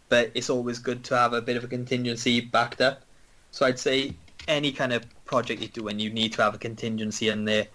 [0.10, 3.02] but it's always good to have a bit of a contingency backed up.
[3.52, 4.14] So I'd say
[4.48, 7.68] any kind of project you do and you need to have a contingency in there,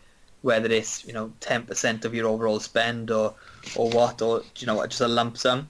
[0.42, 3.34] whether it's, you know, 10% of your overall spend or,
[3.76, 5.68] or what, or, you know, just a lump sum.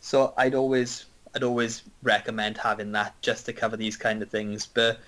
[0.00, 4.66] So I'd always, I'd always recommend having that just to cover these kind of things.
[4.66, 5.00] But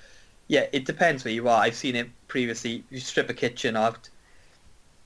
[0.48, 1.62] yeah, it depends where you are.
[1.62, 2.84] I've seen it previously.
[2.90, 4.08] You strip a kitchen out,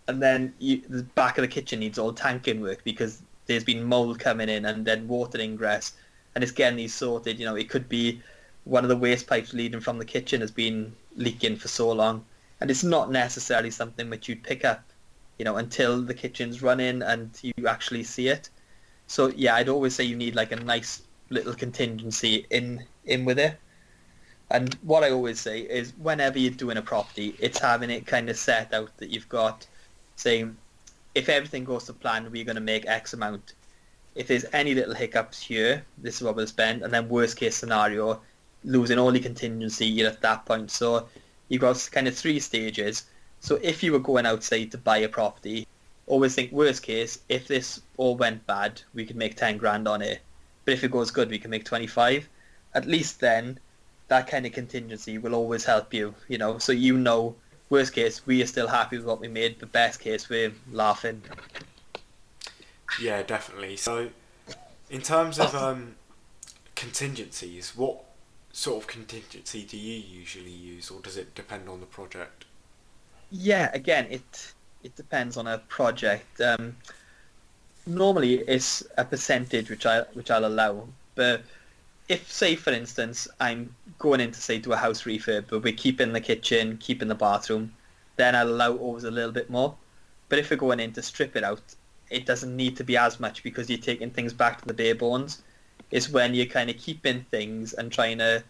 [0.09, 3.83] and then you, the back of the kitchen needs all tanking work because there's been
[3.83, 5.93] mold coming in and then water ingress,
[6.35, 7.39] and it's getting these sorted.
[7.39, 8.21] You know, it could be
[8.65, 12.25] one of the waste pipes leading from the kitchen has been leaking for so long,
[12.61, 14.83] and it's not necessarily something which you'd pick up,
[15.39, 18.51] you know, until the kitchen's running and you actually see it.
[19.07, 23.39] So yeah, I'd always say you need like a nice little contingency in in with
[23.39, 23.59] it.
[24.51, 28.29] And what I always say is whenever you're doing a property, it's having it kind
[28.29, 29.67] of set out that you've got,
[30.17, 30.57] saying,
[31.15, 33.55] if everything goes to plan, we're going to make X amount.
[34.17, 36.83] If there's any little hiccups here, this is what we'll spend.
[36.83, 38.21] And then worst case scenario,
[38.65, 40.73] losing all your contingency, you're at that point.
[40.73, 41.09] So
[41.49, 43.05] you've got kind of three stages.
[43.39, 45.67] So if you were going outside to buy a property,
[46.09, 50.03] always think worst case, if this all went bad, we could make 10 grand on
[50.03, 50.21] it.
[50.65, 52.29] But if it goes good, we can make 25.
[52.75, 53.61] At least then
[54.11, 57.37] that kind of contingency will always help you, you know, so you know,
[57.71, 61.23] worst case, we are still happy with what we made, but best case, we're laughing.
[63.01, 63.77] Yeah, definitely.
[63.77, 64.11] So,
[64.91, 65.95] in terms of um,
[66.75, 68.03] contingencies, what
[68.53, 72.47] sort of contingency do you usually use, or does it depend on the project?
[73.31, 76.41] Yeah, again, it it depends on a project.
[76.41, 76.77] Um,
[77.87, 81.43] normally, it's a percentage which I which I'll allow, but
[82.11, 85.73] if, say, for instance, I'm going in to say do a house refurb, but we're
[85.73, 87.73] keeping the kitchen, keeping the bathroom,
[88.17, 89.77] then I'll allow always a little bit more.
[90.29, 91.63] But if we're going in to strip it out,
[92.11, 94.97] it doesn't need to be as much because you're taking things back to the bare
[94.97, 95.43] bones.
[95.93, 98.43] It's when you're kind of keeping things and trying to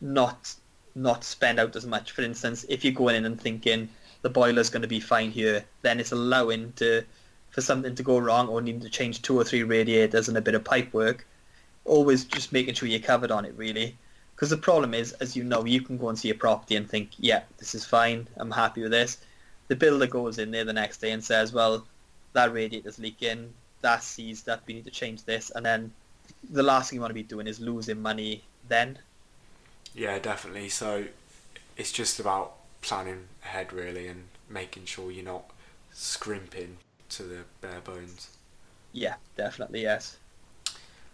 [0.00, 0.54] not
[0.94, 2.12] not spend out as much.
[2.12, 3.90] For instance, if you're going in and thinking
[4.22, 7.04] the boiler's going to be fine here, then it's allowing to
[7.50, 10.40] for something to go wrong or needing to change two or three radiators and a
[10.40, 11.26] bit of pipe work.
[11.84, 13.96] Always just making sure you're covered on it, really.
[14.34, 16.88] Because the problem is, as you know, you can go and see a property and
[16.88, 19.18] think, yeah, this is fine, I'm happy with this.
[19.68, 21.86] The builder goes in there the next day and says, well,
[22.32, 23.52] that radiator's leaking,
[23.82, 25.92] that seized up, we need to change this, and then
[26.50, 28.98] the last thing you want to be doing is losing money then.
[29.94, 30.68] Yeah, definitely.
[30.70, 31.04] So
[31.76, 35.44] it's just about planning ahead really and making sure you're not
[35.92, 36.78] scrimping
[37.10, 38.36] to the bare bones.
[38.92, 40.16] Yeah, definitely, yes.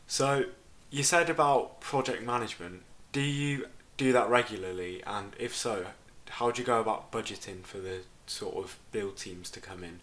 [0.06, 0.44] So
[0.90, 2.82] you said about project management.
[3.12, 5.02] Do you do that regularly?
[5.06, 5.86] And if so,
[6.28, 10.00] how do you go about budgeting for the sort of build teams to come in?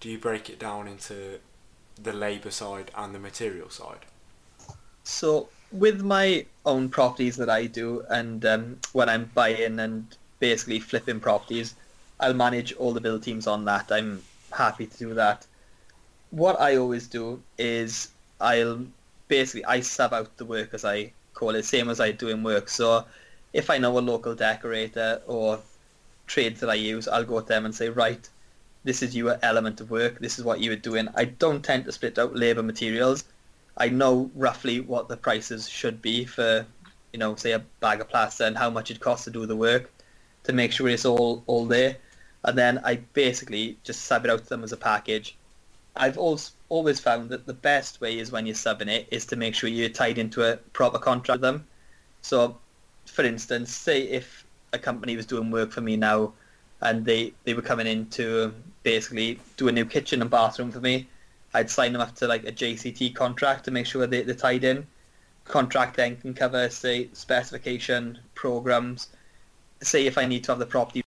[0.00, 1.40] Do you break it down into
[2.02, 4.06] the labour side and the material side?
[5.04, 10.06] So with my own properties that I do, and um, when I'm buying and
[10.38, 11.74] basically flipping properties,
[12.18, 13.90] I'll manage all the build teams on that.
[13.90, 14.22] I'm
[14.52, 15.46] happy to do that.
[16.30, 18.08] What I always do is
[18.40, 18.84] I'll
[19.30, 22.42] basically I sub out the work as I call it, same as I do in
[22.42, 22.68] work.
[22.68, 23.06] So
[23.54, 25.60] if I know a local decorator or
[26.26, 28.28] trades that I use, I'll go to them and say, right,
[28.84, 30.18] this is your element of work.
[30.18, 31.08] This is what you are doing.
[31.14, 33.24] I don't tend to split out labour materials.
[33.76, 36.66] I know roughly what the prices should be for,
[37.12, 39.56] you know, say a bag of plaster and how much it costs to do the
[39.56, 39.90] work
[40.44, 41.96] to make sure it's all, all there.
[42.44, 45.36] And then I basically just sub it out to them as a package.
[46.00, 49.36] I've always, always found that the best way is when you're subbing it is to
[49.36, 51.66] make sure you're tied into a proper contract with them.
[52.22, 52.56] So,
[53.04, 56.32] for instance, say if a company was doing work for me now
[56.80, 60.80] and they, they were coming in to basically do a new kitchen and bathroom for
[60.80, 61.06] me,
[61.52, 64.64] I'd sign them up to like a JCT contract to make sure they, they're tied
[64.64, 64.86] in.
[65.44, 69.08] Contract then can cover, say, specification, programs.
[69.82, 71.02] Say if I need to have the property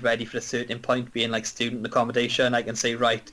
[0.00, 3.30] ready for a certain point, being like student accommodation, I can say, right,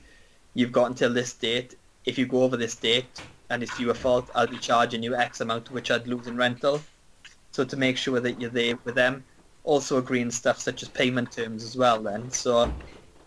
[0.54, 1.76] you've got until this date.
[2.04, 5.40] If you go over this date and it's your fault, I'll be charging you X
[5.40, 6.80] amount, which I'd lose in rental.
[7.52, 9.24] So to make sure that you're there with them,
[9.64, 12.02] also agreeing stuff such as payment terms as well.
[12.02, 12.72] Then, so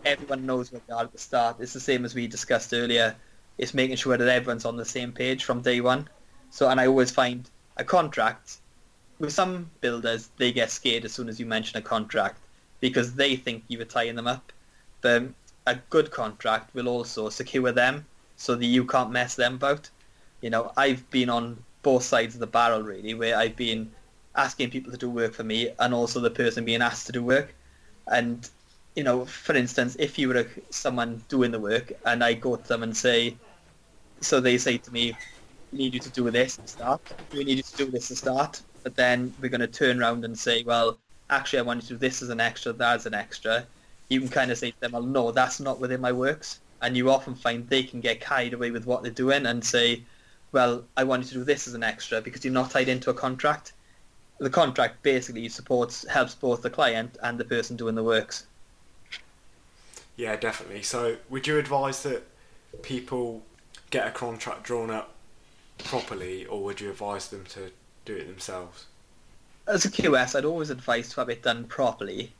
[0.04, 1.56] everyone knows where they are at the start.
[1.60, 3.14] It's the same as we discussed earlier.
[3.58, 6.08] It's making sure that everyone's on the same page from day one.
[6.50, 8.58] So, and I always find a contract
[9.18, 12.40] with some builders, they get scared as soon as you mention a contract
[12.80, 14.52] because they think you are tying them up.
[15.00, 15.24] But
[15.66, 18.04] a good contract will also secure them
[18.36, 19.88] so that you can't mess them about.
[20.40, 23.90] You know, I've been on both sides of the barrel really, where I've been
[24.36, 27.22] asking people to do work for me and also the person being asked to do
[27.22, 27.54] work.
[28.08, 28.48] And
[28.94, 32.68] you know, for instance, if you were someone doing the work and I go to
[32.68, 33.36] them and say,
[34.20, 35.16] so they say to me,
[35.72, 37.00] we need you to do this to start.
[37.32, 38.62] We need you to do this to start.
[38.84, 40.98] But then we're going to turn around and say, well,
[41.30, 43.66] actually, I want you to do this as an extra, that as an extra.
[44.08, 46.60] You can kind of say to them, well, no, that's not within my works.
[46.82, 50.02] And you often find they can get carried away with what they're doing and say,
[50.52, 53.10] well, I want you to do this as an extra because you're not tied into
[53.10, 53.72] a contract.
[54.38, 58.46] The contract basically supports, helps both the client and the person doing the works.
[60.16, 60.82] Yeah, definitely.
[60.82, 62.24] So, would you advise that
[62.82, 63.42] people
[63.90, 65.14] get a contract drawn up
[65.78, 67.70] properly, or would you advise them to
[68.04, 68.86] do it themselves?
[69.66, 72.32] As a QS, I'd always advise to have it done properly.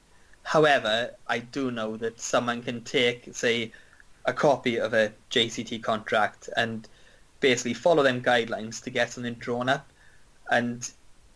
[0.44, 3.72] However, I do know that someone can take, say,
[4.26, 6.88] a copy of a JCT contract and
[7.40, 9.86] basically follow them guidelines to get something drawn up.
[10.50, 10.88] And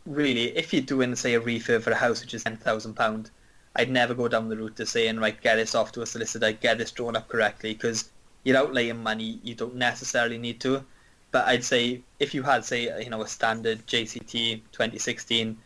[0.07, 3.31] really, if you're doing, say, a refurb for a house which is £10,000,
[3.77, 6.53] I'd never go down the route of saying, right, get this off to a solicitor,
[6.53, 8.11] get this drawn up correctly, because
[8.45, 10.85] you're outlaying money you don't necessarily need to.
[11.31, 15.57] But I'd say if you had, say, you know, a standard JCT 2016,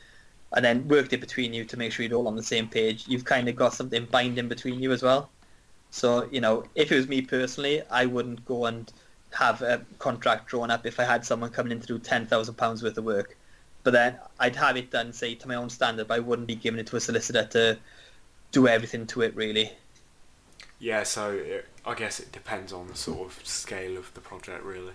[0.55, 3.05] and then worked it between you to make sure you're all on the same page,
[3.09, 5.30] you've kind of got something binding between you as well.
[5.90, 8.90] So, you know, if it was me personally, I wouldn't go and
[9.30, 12.98] have a contract drawn up if I had someone coming in to do £10,000 worth
[12.98, 13.36] of work.
[13.82, 16.55] But then I'd have it done, say, to my own standard, but I wouldn't be
[16.55, 17.78] giving it to a solicitor to
[18.53, 19.72] do everything to it really.
[20.78, 24.64] Yeah, so it, I guess it depends on the sort of scale of the project,
[24.64, 24.92] really.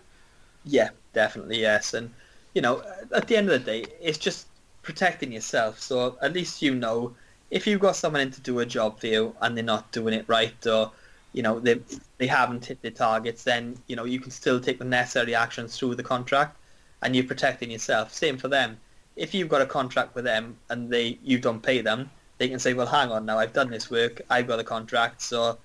[0.66, 1.94] Yeah, definitely, yes.
[1.94, 2.14] And,
[2.54, 2.84] you know,
[3.14, 4.48] at the end of the day, it's just
[4.88, 5.80] protecting yourself.
[5.80, 7.14] So at least you know
[7.52, 10.14] if you've got someone in to do a job for you and they're not doing
[10.14, 10.92] it right or,
[11.34, 11.80] you know, they,
[12.18, 15.78] they haven't hit their targets, then, you know, you can still take the necessary actions
[15.78, 16.58] through the contract
[17.02, 18.14] and you're protecting yourself.
[18.14, 18.78] Same for them.
[19.16, 22.60] If you've got a contract with them and they you don't pay them, they can
[22.60, 25.58] say, well, hang on now, I've done this work, I've got a contract, so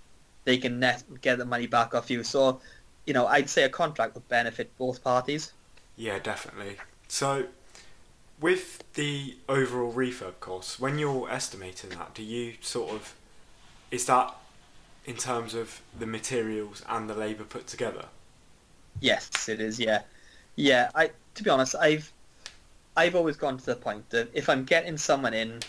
[0.45, 2.25] they can net, get the money back off you.
[2.25, 2.61] So,
[3.07, 5.53] you know, I'd say a contract would benefit both parties.
[5.97, 6.77] Yeah, definitely.
[7.09, 7.47] So,
[8.43, 13.14] with the overall refurb cost, when you're estimating that, do you sort of,
[13.90, 14.34] is that
[15.07, 18.07] in terms of the materials and the labour put together?
[19.01, 19.78] Yes, it is.
[19.78, 20.03] Yeah,
[20.57, 20.90] yeah.
[20.95, 22.12] I to be honest, I've
[22.97, 25.61] I've always gone to the point that if I'm getting someone in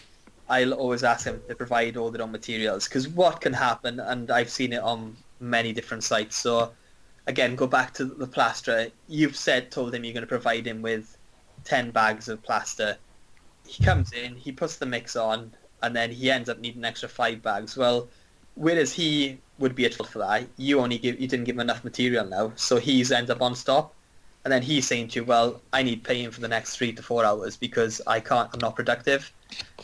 [0.49, 4.30] I'll always ask them to provide all their own materials because what can happen, and
[4.30, 6.36] I've seen it on many different sites.
[6.36, 6.71] So
[7.28, 8.88] again, go back to the plasterer.
[9.07, 11.12] You've said, told him you're going to provide him with
[11.64, 12.97] 10 bags of plaster.
[13.66, 17.09] He comes in, he puts the mix on, and then he ends up needing extra
[17.09, 17.78] five bags.
[17.78, 18.07] Well,
[18.55, 21.61] whereas he would be at fault for that, you only give, you didn't give him
[21.61, 23.93] enough material now, so he's ends up on stop.
[24.43, 27.01] And then he's saying to you, well, I need paying for the next three to
[27.01, 29.32] four hours because I can't, I'm not productive.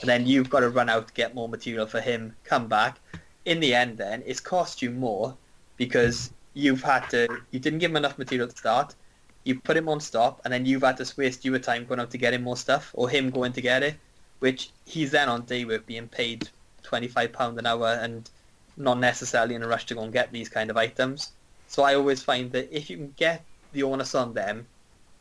[0.01, 2.99] And then you've got to run out to get more material for him, come back.
[3.45, 5.36] In the end then, it's cost you more
[5.77, 8.95] because you've had to, you didn't give him enough material to start,
[9.43, 12.11] you put him on stop, and then you've had to waste your time going out
[12.11, 13.95] to get him more stuff, or him going to get it,
[14.39, 16.49] which he's then on day work being paid
[16.83, 18.29] £25 an hour and
[18.77, 21.31] not necessarily in a rush to go and get these kind of items.
[21.67, 24.65] So I always find that if you can get the onus on them,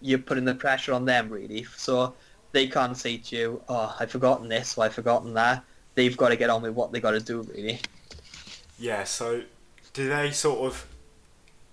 [0.01, 1.65] you're putting the pressure on them really.
[1.77, 2.15] So
[2.53, 5.65] they can't say to you, "Oh, I've forgotten this or I've forgotten that."
[5.95, 7.81] They've got to get on with what they got to do really.
[8.79, 9.05] Yeah.
[9.05, 9.43] So,
[9.93, 10.87] do they sort of,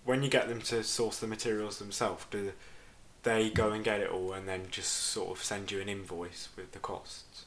[0.05, 2.53] when you get them to source the materials themselves, do
[3.23, 6.49] they go and get it all and then just sort of send you an invoice
[6.55, 7.45] with the costs?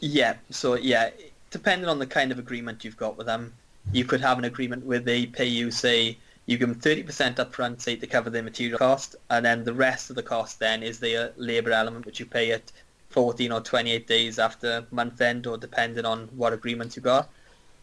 [0.00, 0.34] Yeah.
[0.50, 1.10] So yeah,
[1.50, 3.54] depending on the kind of agreement you've got with them,
[3.92, 7.80] you could have an agreement where they pay you, say, you give them 30% upfront,
[7.80, 11.00] say, to cover the material cost, and then the rest of the cost then is
[11.00, 12.70] the uh, labour element, which you pay at
[13.10, 17.30] 14 or 28 days after month end, or depending on what agreement you got.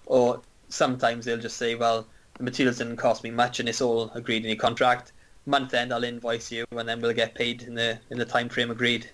[0.05, 2.05] Or sometimes they'll just say, well,
[2.41, 5.11] the materials didn't cost me much, and it's all agreed in your contract.
[5.45, 8.49] Month end, I'll invoice you, and then we'll get paid in the in the time
[8.49, 9.09] frame agreed.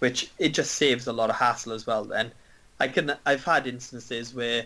[0.00, 2.04] Which it just saves a lot of hassle as well.
[2.04, 2.32] Then,
[2.80, 4.64] I can I've had instances where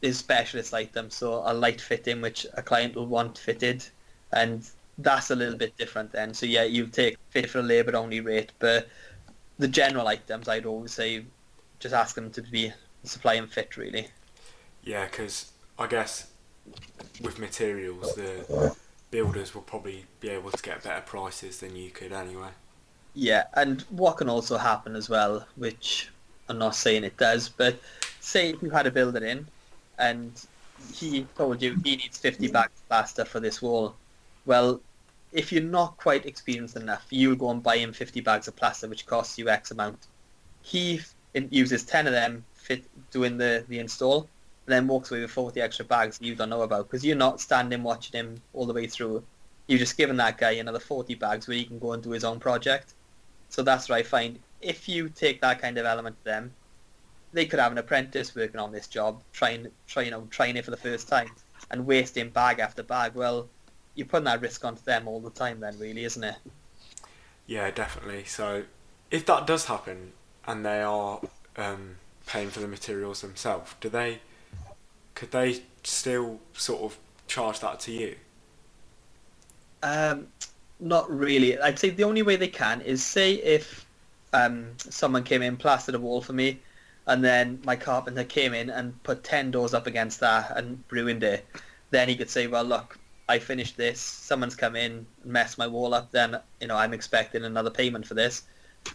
[0.00, 3.84] where is specialist items, so a light fitting which a client will want fitted,
[4.32, 4.68] and
[4.98, 6.34] that's a little bit different then.
[6.34, 8.88] So yeah, you take fit for a labour only rate, but
[9.58, 11.24] the general items I'd always say
[11.78, 12.72] just ask them to be
[13.04, 14.08] supply and fit really.
[14.82, 16.26] Yeah, because I guess
[17.22, 18.74] with materials, the
[19.10, 22.48] builders will probably be able to get better prices than you could anyway.
[23.14, 26.10] Yeah, and what can also happen as well, which
[26.48, 27.78] I'm not saying it does, but
[28.20, 29.46] say if you had a builder in
[29.98, 30.32] and
[30.92, 33.94] he told you he needs 50 bags of plaster for this wall.
[34.44, 34.80] Well,
[35.32, 38.88] if you're not quite experienced enough, you'll go and buy him 50 bags of plaster,
[38.88, 40.06] which costs you X amount.
[40.62, 41.00] He
[41.50, 44.28] uses 10 of them fit doing the, the install,
[44.66, 47.40] and then walks away with 40 extra bags you don't know about because you're not
[47.40, 49.22] standing watching him all the way through.
[49.68, 52.24] You're just giving that guy another 40 bags where he can go and do his
[52.24, 52.94] own project.
[53.48, 54.38] So that's what I find.
[54.60, 56.52] If you take that kind of element to them,
[57.32, 60.64] they could have an apprentice working on this job, trying, try, you know, trying it
[60.64, 61.30] for the first time,
[61.70, 63.14] and wasting bag after bag.
[63.14, 63.48] Well,
[63.94, 66.36] you're putting that risk onto them all the time, then, really, isn't it?
[67.46, 68.24] Yeah, definitely.
[68.24, 68.64] So,
[69.10, 70.12] if that does happen,
[70.46, 71.20] and they are
[71.56, 71.96] um,
[72.26, 74.20] paying for the materials themselves, do they?
[75.16, 78.16] Could they still sort of charge that to you?
[79.82, 80.28] Um,
[80.78, 81.58] not really.
[81.58, 83.86] I'd say the only way they can is say if
[84.32, 86.60] um, someone came in, plastered a wall for me,
[87.06, 91.22] and then my carpenter came in and put 10 doors up against that and ruined
[91.22, 91.46] it,
[91.90, 92.98] then he could say, well, look,
[93.28, 97.44] I finished this, someone's come in messed my wall up, then, you know, I'm expecting
[97.44, 98.42] another payment for this.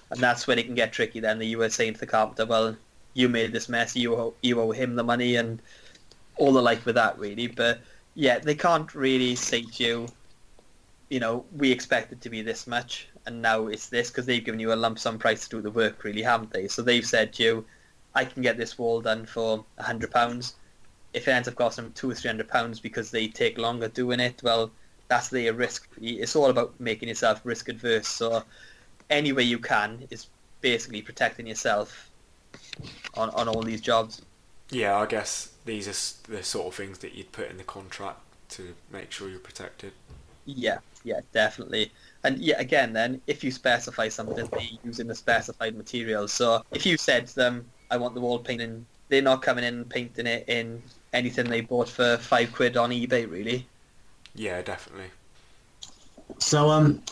[0.09, 2.75] And that's when it can get tricky then, you were saying to the carpenter, well,
[3.13, 5.61] you made this mess, you owe, you owe him the money and
[6.37, 7.47] all the like with that, really.
[7.47, 7.81] But,
[8.15, 10.07] yeah, they can't really say to you,
[11.09, 14.43] you know, we expect it to be this much, and now it's this, because they've
[14.43, 16.67] given you a lump sum price to do the work, really, haven't they?
[16.67, 17.65] So they've said to you,
[18.15, 20.55] I can get this wall done for a hundred pounds.
[21.13, 23.89] If it ends up costing them two or three hundred pounds because they take longer
[23.89, 24.71] doing it, well,
[25.07, 25.89] that's their risk.
[26.01, 28.07] It's all about making yourself risk adverse.
[28.07, 28.43] So
[29.09, 30.27] any way you can is
[30.61, 32.09] basically protecting yourself
[33.15, 34.21] on, on all these jobs.
[34.71, 38.19] Yeah, I guess these are the sort of things that you'd put in the contract
[38.49, 39.91] to make sure you're protected.
[40.45, 41.91] Yeah, yeah, definitely.
[42.23, 46.33] And yeah, again, then if you specify something, they're using the specified materials.
[46.33, 48.85] So if you said to them, I want the wall painting.
[49.09, 52.91] They're not coming in and painting it in anything they bought for five quid on
[52.91, 53.67] eBay, really.
[54.33, 55.11] Yeah, definitely.
[56.39, 57.03] So, um,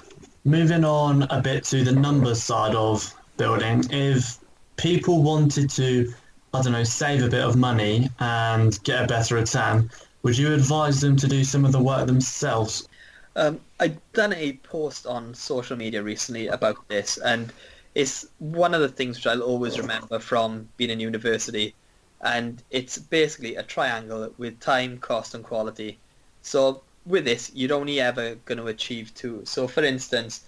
[0.45, 4.38] moving on a bit to the numbers side of building, if
[4.78, 6.14] people wanted to,
[6.54, 9.89] I don't know, save a bit of money and get a better return,
[10.24, 12.88] would you advise them to do some of the work themselves?
[13.36, 17.54] Um, I've done a post on social media recently about this, and
[17.95, 21.76] it's one of the things which I'll always remember from being in university,
[22.22, 26.00] and it's basically a triangle with time, cost, and quality.
[26.41, 29.41] So with this, you're only ever going to achieve two.
[29.45, 30.45] So for instance,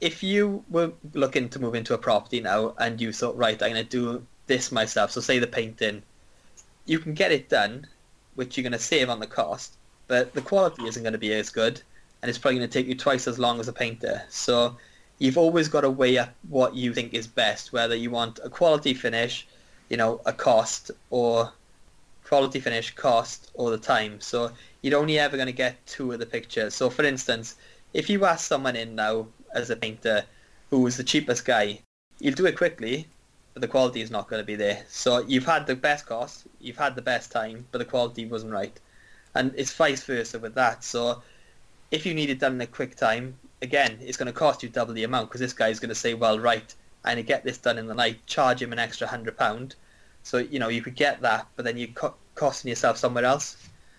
[0.00, 3.72] if you were looking to move into a property now and you thought, right, I'm
[3.72, 6.02] going to do this myself, so say the painting,
[6.86, 7.86] you can get it done,
[8.34, 9.76] which you're going to save on the cost,
[10.08, 11.80] but the quality isn't going to be as good.
[12.22, 14.22] and it's probably going to take you twice as long as a painter.
[14.28, 14.76] So
[15.18, 18.50] you've always got to weigh up what you think is best, whether you want a
[18.50, 19.46] quality finish,
[19.88, 21.52] you know, a cost, or
[22.24, 24.20] quality finish, cost, or the time.
[24.20, 24.50] So
[24.82, 26.74] you're only ever going to get two of the pictures.
[26.74, 27.56] So for instance,
[27.94, 30.24] if you ask someone in now as a painter
[30.70, 31.80] who is the cheapest guy,
[32.18, 33.06] you'll do it quickly,
[33.58, 34.84] but the quality is not going to be there.
[34.88, 38.52] So you've had the best cost, you've had the best time, but the quality wasn't
[38.52, 38.78] right.
[39.34, 40.84] And it's vice versa with that.
[40.84, 41.22] So
[41.90, 44.68] if you need it done in a quick time, again, it's going to cost you
[44.68, 46.72] double the amount because this guy's going to say, well, right,
[47.04, 49.74] I need to get this done in the night, charge him an extra hundred pound.
[50.22, 53.56] So, you know, you could get that, but then you're co- costing yourself somewhere else.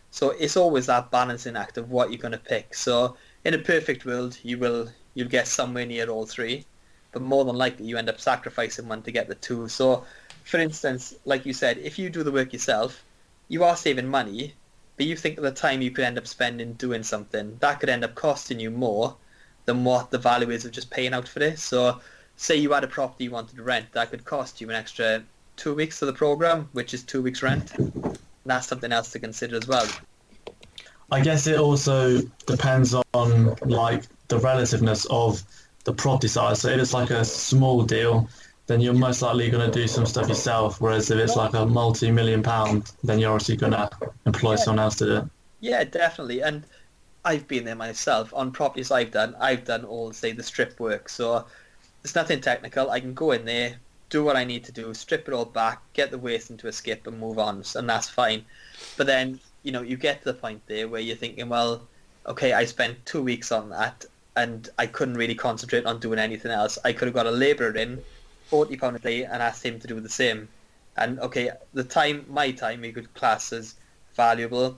[0.09, 2.73] So it's always that balancing act of what you're going to pick.
[2.73, 6.65] So in a perfect world, you will you'll get somewhere near all three,
[7.11, 9.67] but more than likely you end up sacrificing one to get the two.
[9.67, 10.05] So,
[10.43, 13.03] for instance, like you said, if you do the work yourself,
[13.47, 14.53] you are saving money,
[14.97, 17.89] but you think of the time you could end up spending doing something that could
[17.89, 19.15] end up costing you more
[19.65, 21.63] than what the value is of just paying out for this.
[21.63, 21.99] So,
[22.35, 25.23] say you had a property you wanted to rent, that could cost you an extra
[25.57, 27.73] two weeks of the program, which is two weeks rent.
[28.45, 29.87] That's something else to consider as well.
[31.11, 35.43] I guess it also depends on like the relativeness of
[35.89, 36.61] the property size.
[36.61, 38.29] So if it's like a small deal,
[38.67, 40.79] then you're most likely going to do some stuff yourself.
[40.79, 43.89] Whereas if it's like a multi-million pound, then you're obviously going to
[44.27, 44.57] employ Yeah.
[44.57, 45.23] someone else to do it.
[45.59, 46.41] Yeah, definitely.
[46.41, 46.63] And
[47.25, 49.35] I've been there myself on properties I've done.
[49.39, 51.45] I've done all say the strip work, so
[52.03, 52.91] it's nothing technical.
[52.91, 53.75] I can go in there,
[54.09, 56.71] do what I need to do, strip it all back, get the waste into a
[56.71, 58.45] skip, and move on, and that's fine.
[58.95, 61.81] But then you know you get to the point there where you're thinking, well,
[62.25, 64.05] okay, I spent two weeks on that,
[64.39, 66.77] and I couldn't really concentrate on doing anything else.
[66.85, 68.01] I could have got a labourer in,
[68.47, 70.47] forty pound a day, and asked him to do the same.
[70.95, 73.75] And okay, the time, my time, you could class as
[74.15, 74.77] valuable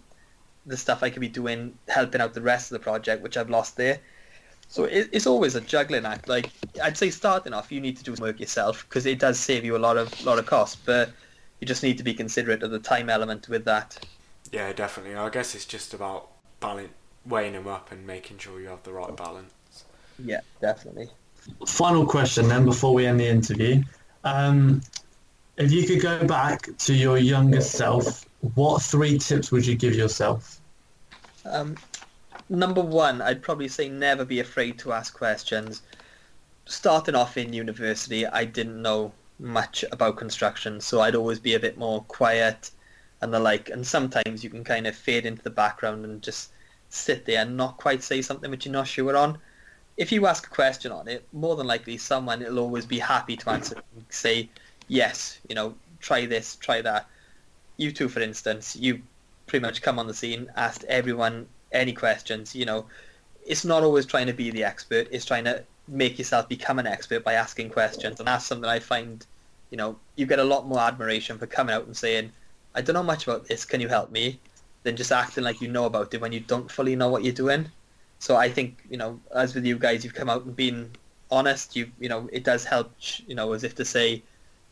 [0.66, 3.49] the stuff I could be doing, helping out the rest of the project, which I've
[3.49, 3.99] lost there.
[4.68, 6.28] So it, it's always a juggling act.
[6.28, 6.49] Like
[6.84, 9.64] I'd say, starting off, you need to do some work yourself because it does save
[9.66, 11.12] you a lot of lot of cost, but
[11.59, 14.03] you just need to be considerate of the time element with that.
[14.51, 15.16] Yeah, definitely.
[15.16, 16.93] I guess it's just about balance,
[17.26, 19.51] weighing them up and making sure you have the right balance.
[20.24, 21.09] Yeah, definitely.
[21.67, 23.82] Final question then before we end the interview.
[24.24, 24.82] Um,
[25.57, 29.95] if you could go back to your younger self, what three tips would you give
[29.95, 30.59] yourself?
[31.45, 31.76] Um,
[32.49, 35.82] number one, I'd probably say never be afraid to ask questions.
[36.65, 41.59] Starting off in university, I didn't know much about construction, so I'd always be a
[41.59, 42.72] bit more quiet
[43.22, 43.69] and the like.
[43.69, 46.51] And sometimes you can kind of fade into the background and just
[46.94, 49.38] sit there and not quite say something which you're not sure on.
[49.98, 53.38] If you ask a question on it, more than likely someone will always be happy
[53.38, 53.76] to answer.
[53.96, 54.50] and Say,
[54.88, 57.08] yes, you know, try this, try that.
[57.78, 59.02] You two, for instance, you
[59.48, 62.56] pretty much come on the scene, asked everyone any questions.
[62.56, 62.86] You know,
[63.46, 65.08] it's not always trying to be the expert.
[65.12, 68.80] It's trying to make yourself become an expert by asking questions, and that's something I
[68.80, 69.26] find.
[69.70, 72.32] You know, you get a lot more admiration for coming out and saying,
[72.76, 73.66] "I don't know much about this.
[73.66, 74.39] Can you help me?"
[74.84, 77.34] Than just acting like you know about it when you don't fully know what you're
[77.34, 77.70] doing.
[78.20, 80.92] So I think you know, as with you guys, you've come out and been
[81.30, 81.76] honest.
[81.76, 82.92] You you know, it does help.
[83.28, 84.24] You know, as if to say,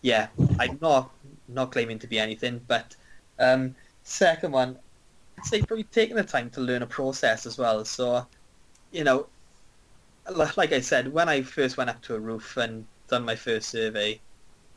[0.02, 0.28] "Yeah,
[0.60, 1.12] I'm not
[1.48, 2.96] not claiming to be anything," but
[3.40, 4.78] um, second one,
[5.38, 7.86] I'd say probably taking the time to learn a process as well.
[7.86, 8.28] So,
[8.92, 9.28] you know,
[10.36, 13.70] like I said, when I first went up to a roof and done my first
[13.70, 14.20] survey,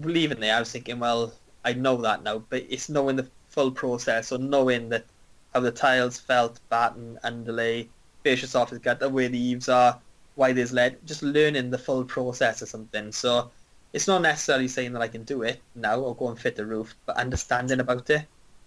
[0.01, 1.33] leaving there, I was thinking, well,
[1.65, 5.05] I know that now, but it's knowing the full process or knowing that
[5.53, 7.89] how the tiles felt, batten, underlay,
[8.25, 9.99] soffit gutter, where the way the eaves are,
[10.35, 13.13] why there's lead, just learning the full process or something.
[13.13, 13.51] So
[13.93, 16.65] it's not necessarily saying that I can do it now or go and fit the
[16.65, 18.27] roof, but understanding about it.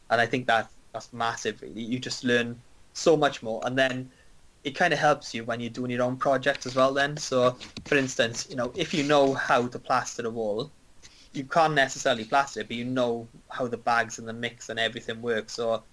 [0.10, 1.82] And I think that that's massive, really.
[1.82, 2.60] You just learn
[2.94, 3.62] so much more.
[3.66, 4.10] And then
[4.64, 7.18] it kind of helps you when you're doing your own projects as well then.
[7.18, 7.56] So,
[7.86, 10.72] for instance, you know, if you know how to plaster a wall,
[11.34, 14.80] you can't necessarily plaster it, but you know how the bags and the mix and
[14.80, 15.54] everything works.
[15.54, 15.84] So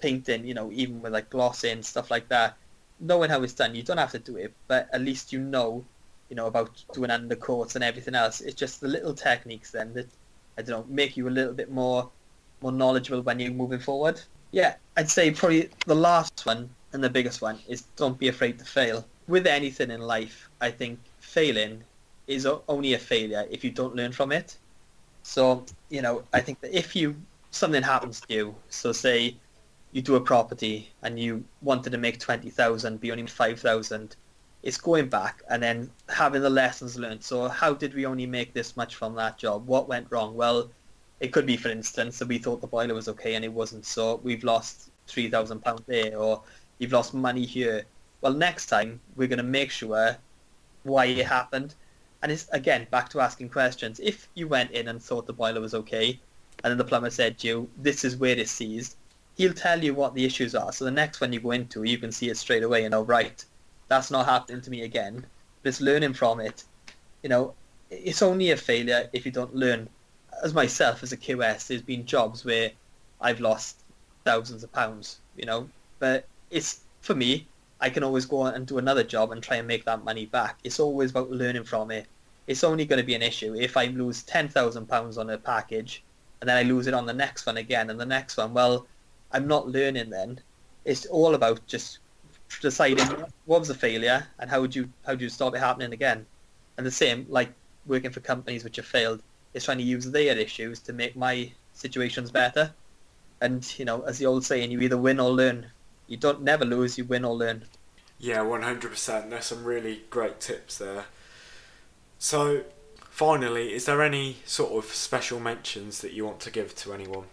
[0.00, 2.56] painting, you know, even with like glossing, stuff like that,
[3.00, 5.84] knowing how it's done, you don't have to do it, but at least you know,
[6.28, 8.40] you know, about doing undercoats and everything else.
[8.40, 10.08] It's just the little techniques then that,
[10.58, 12.08] I don't know, make you a little bit more,
[12.60, 14.20] more knowledgeable when you're moving forward.
[14.52, 18.58] Yeah, I'd say probably the last one and the biggest one is don't be afraid
[18.58, 19.06] to fail.
[19.28, 21.84] With anything in life, I think failing
[22.26, 24.56] is only a failure if you don't learn from it.
[25.22, 27.16] So, you know, I think that if you
[27.50, 29.36] something happens to you, so say
[29.92, 34.16] you do a property and you wanted to make 20,000 but only made 5,000,
[34.62, 37.24] it's going back and then having the lessons learned.
[37.24, 39.66] So how did we only make this much from that job?
[39.66, 40.34] What went wrong?
[40.34, 40.70] Well,
[41.18, 43.84] it could be, for instance, that we thought the boiler was okay and it wasn't,
[43.84, 46.42] so we've lost £3,000 there, or
[46.78, 47.84] you've lost money here.
[48.20, 50.16] well, next time we're going to make sure
[50.82, 51.74] why it happened.
[52.22, 53.98] And it's, again, back to asking questions.
[54.00, 56.20] If you went in and thought the boiler was okay,
[56.62, 58.96] and then the plumber said to you, this is where it's seized,
[59.40, 60.70] he'll tell you what the issues are.
[60.70, 63.00] So the next one you go into, you can see it straight away and know,
[63.00, 63.42] right,
[63.88, 65.24] that's not happening to me again.
[65.62, 66.64] But it's learning from it.
[67.22, 67.54] You know,
[67.88, 69.88] it's only a failure if you don't learn.
[70.44, 72.70] As myself, as a QS, there's been jobs where
[73.18, 73.80] I've lost
[74.26, 75.70] thousands of pounds, you know,
[76.00, 77.48] but it's, for me,
[77.80, 80.58] I can always go and do another job and try and make that money back.
[80.64, 82.06] It's always about learning from it.
[82.46, 85.38] It's only going to be an issue if I lose ten thousand pounds on a
[85.38, 86.02] package,
[86.42, 88.52] and then I lose it on the next one again and the next one.
[88.52, 88.86] Well,
[89.32, 90.40] I'm not learning then.
[90.84, 91.98] It's all about just
[92.60, 93.06] deciding
[93.46, 96.26] what was a failure and how would you how do you stop it happening again.
[96.76, 97.52] And the same, like
[97.86, 99.22] working for companies which have failed,
[99.54, 102.72] is trying to use their issues to make my situations better.
[103.40, 105.66] And you know, as the old saying, you either win or learn
[106.10, 106.98] you don't never lose.
[106.98, 107.64] You win or learn.
[108.18, 109.30] Yeah, one hundred percent.
[109.30, 111.06] There's some really great tips there.
[112.18, 112.64] So,
[112.96, 117.26] finally, is there any sort of special mentions that you want to give to anyone?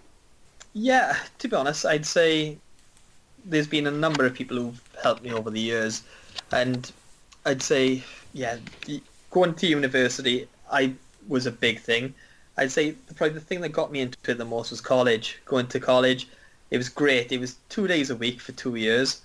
[0.74, 2.57] Yeah, to be honest, I'd say
[3.45, 6.03] there's been a number of people who've helped me over the years,
[6.51, 6.91] and
[7.45, 8.03] I'd say,
[8.34, 8.57] yeah,
[9.32, 10.93] going to university, I
[11.28, 12.13] was a big thing.
[12.57, 15.39] I'd say probably the thing that got me into it the most was college.
[15.45, 16.28] Going to college,
[16.72, 17.32] it was great.
[17.32, 19.22] It was two days a week for two years,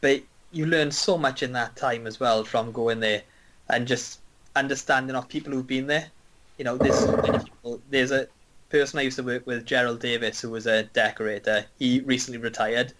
[0.00, 0.22] but
[0.52, 3.22] you learn so much in that time as well from going there
[3.68, 4.20] and just
[4.54, 6.06] understanding of people who've been there.
[6.58, 7.80] You know, there's so many people.
[7.90, 8.28] There's a
[8.68, 11.64] person I used to work with, Gerald Davis, who was a decorator.
[11.78, 12.92] He recently retired,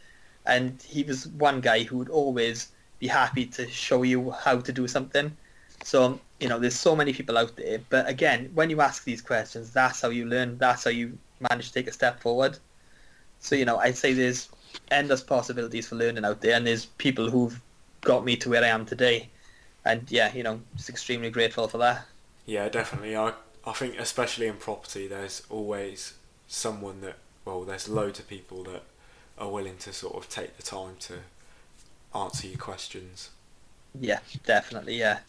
[0.45, 4.73] and he was one guy who would always be happy to show you how to
[4.73, 5.37] do something.
[5.83, 7.81] So, you know, there's so many people out there.
[7.91, 10.59] But again, when you ask these questions, that's how you learn.
[10.59, 11.19] That's how you
[11.51, 12.59] manage to take a step forward.
[13.41, 14.49] So you know, I'd say there's
[14.91, 17.61] endless possibilities for learning out there, and there's people who've
[18.01, 19.29] got me to where I am today,
[19.85, 22.07] and yeah, you know, just extremely grateful for that.
[22.47, 23.17] Yeah, definitely.
[23.17, 23.33] I
[23.67, 26.15] I think especially in property, there's always
[26.47, 28.83] someone that well, there's loads of people that
[29.39, 31.15] are willing to sort of take the time to
[32.15, 33.31] answer your questions.
[34.01, 34.97] Yeah, definitely.
[34.97, 35.21] Yeah,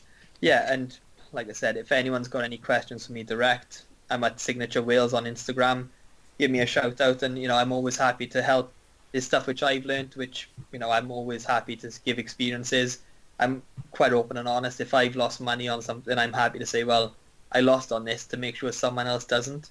[0.42, 0.98] yeah, and
[1.32, 5.14] like I said, if anyone's got any questions for me direct, I'm at Signature Wales
[5.14, 5.90] on Instagram
[6.38, 8.72] give me a shout out, and you know I'm always happy to help.
[9.12, 13.00] This stuff which I've learned, which you know I'm always happy to give experiences.
[13.40, 13.62] I'm
[13.92, 14.82] quite open and honest.
[14.82, 17.16] If I've lost money on something, I'm happy to say, well,
[17.52, 19.70] I lost on this to make sure someone else doesn't.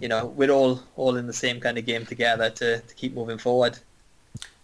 [0.00, 3.14] You know, we're all all in the same kind of game together to, to keep
[3.14, 3.78] moving forward.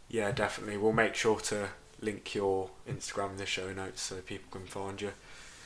[0.09, 0.77] Yeah, definitely.
[0.77, 1.69] We'll make sure to
[2.01, 5.13] link your Instagram in the show notes so people can find you.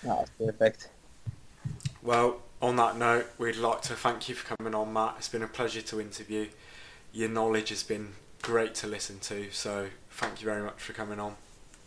[0.02, 0.88] That's perfect.
[2.02, 5.14] Well, on that note, we'd like to thank you for coming on, Matt.
[5.18, 6.48] It's been a pleasure to interview.
[7.12, 11.18] Your knowledge has been great to listen to, so thank you very much for coming
[11.18, 11.36] on.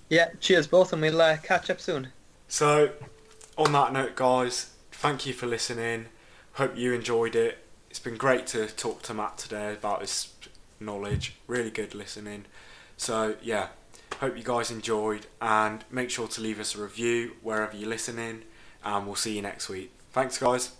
[0.10, 2.10] Yeah, cheers both, and we'll uh, catch up soon.
[2.48, 2.92] So,
[3.58, 6.08] on that note, guys, thank you for listening.
[6.54, 7.60] Hope you enjoyed it.
[7.90, 10.34] It's been great to talk to Matt today about his
[10.80, 11.36] knowledge.
[11.46, 12.46] Really good listening.
[12.98, 13.68] So, yeah,
[14.20, 18.44] hope you guys enjoyed, and make sure to leave us a review wherever you're listening,
[18.84, 19.92] and we'll see you next week.
[20.12, 20.72] Thanks, guys.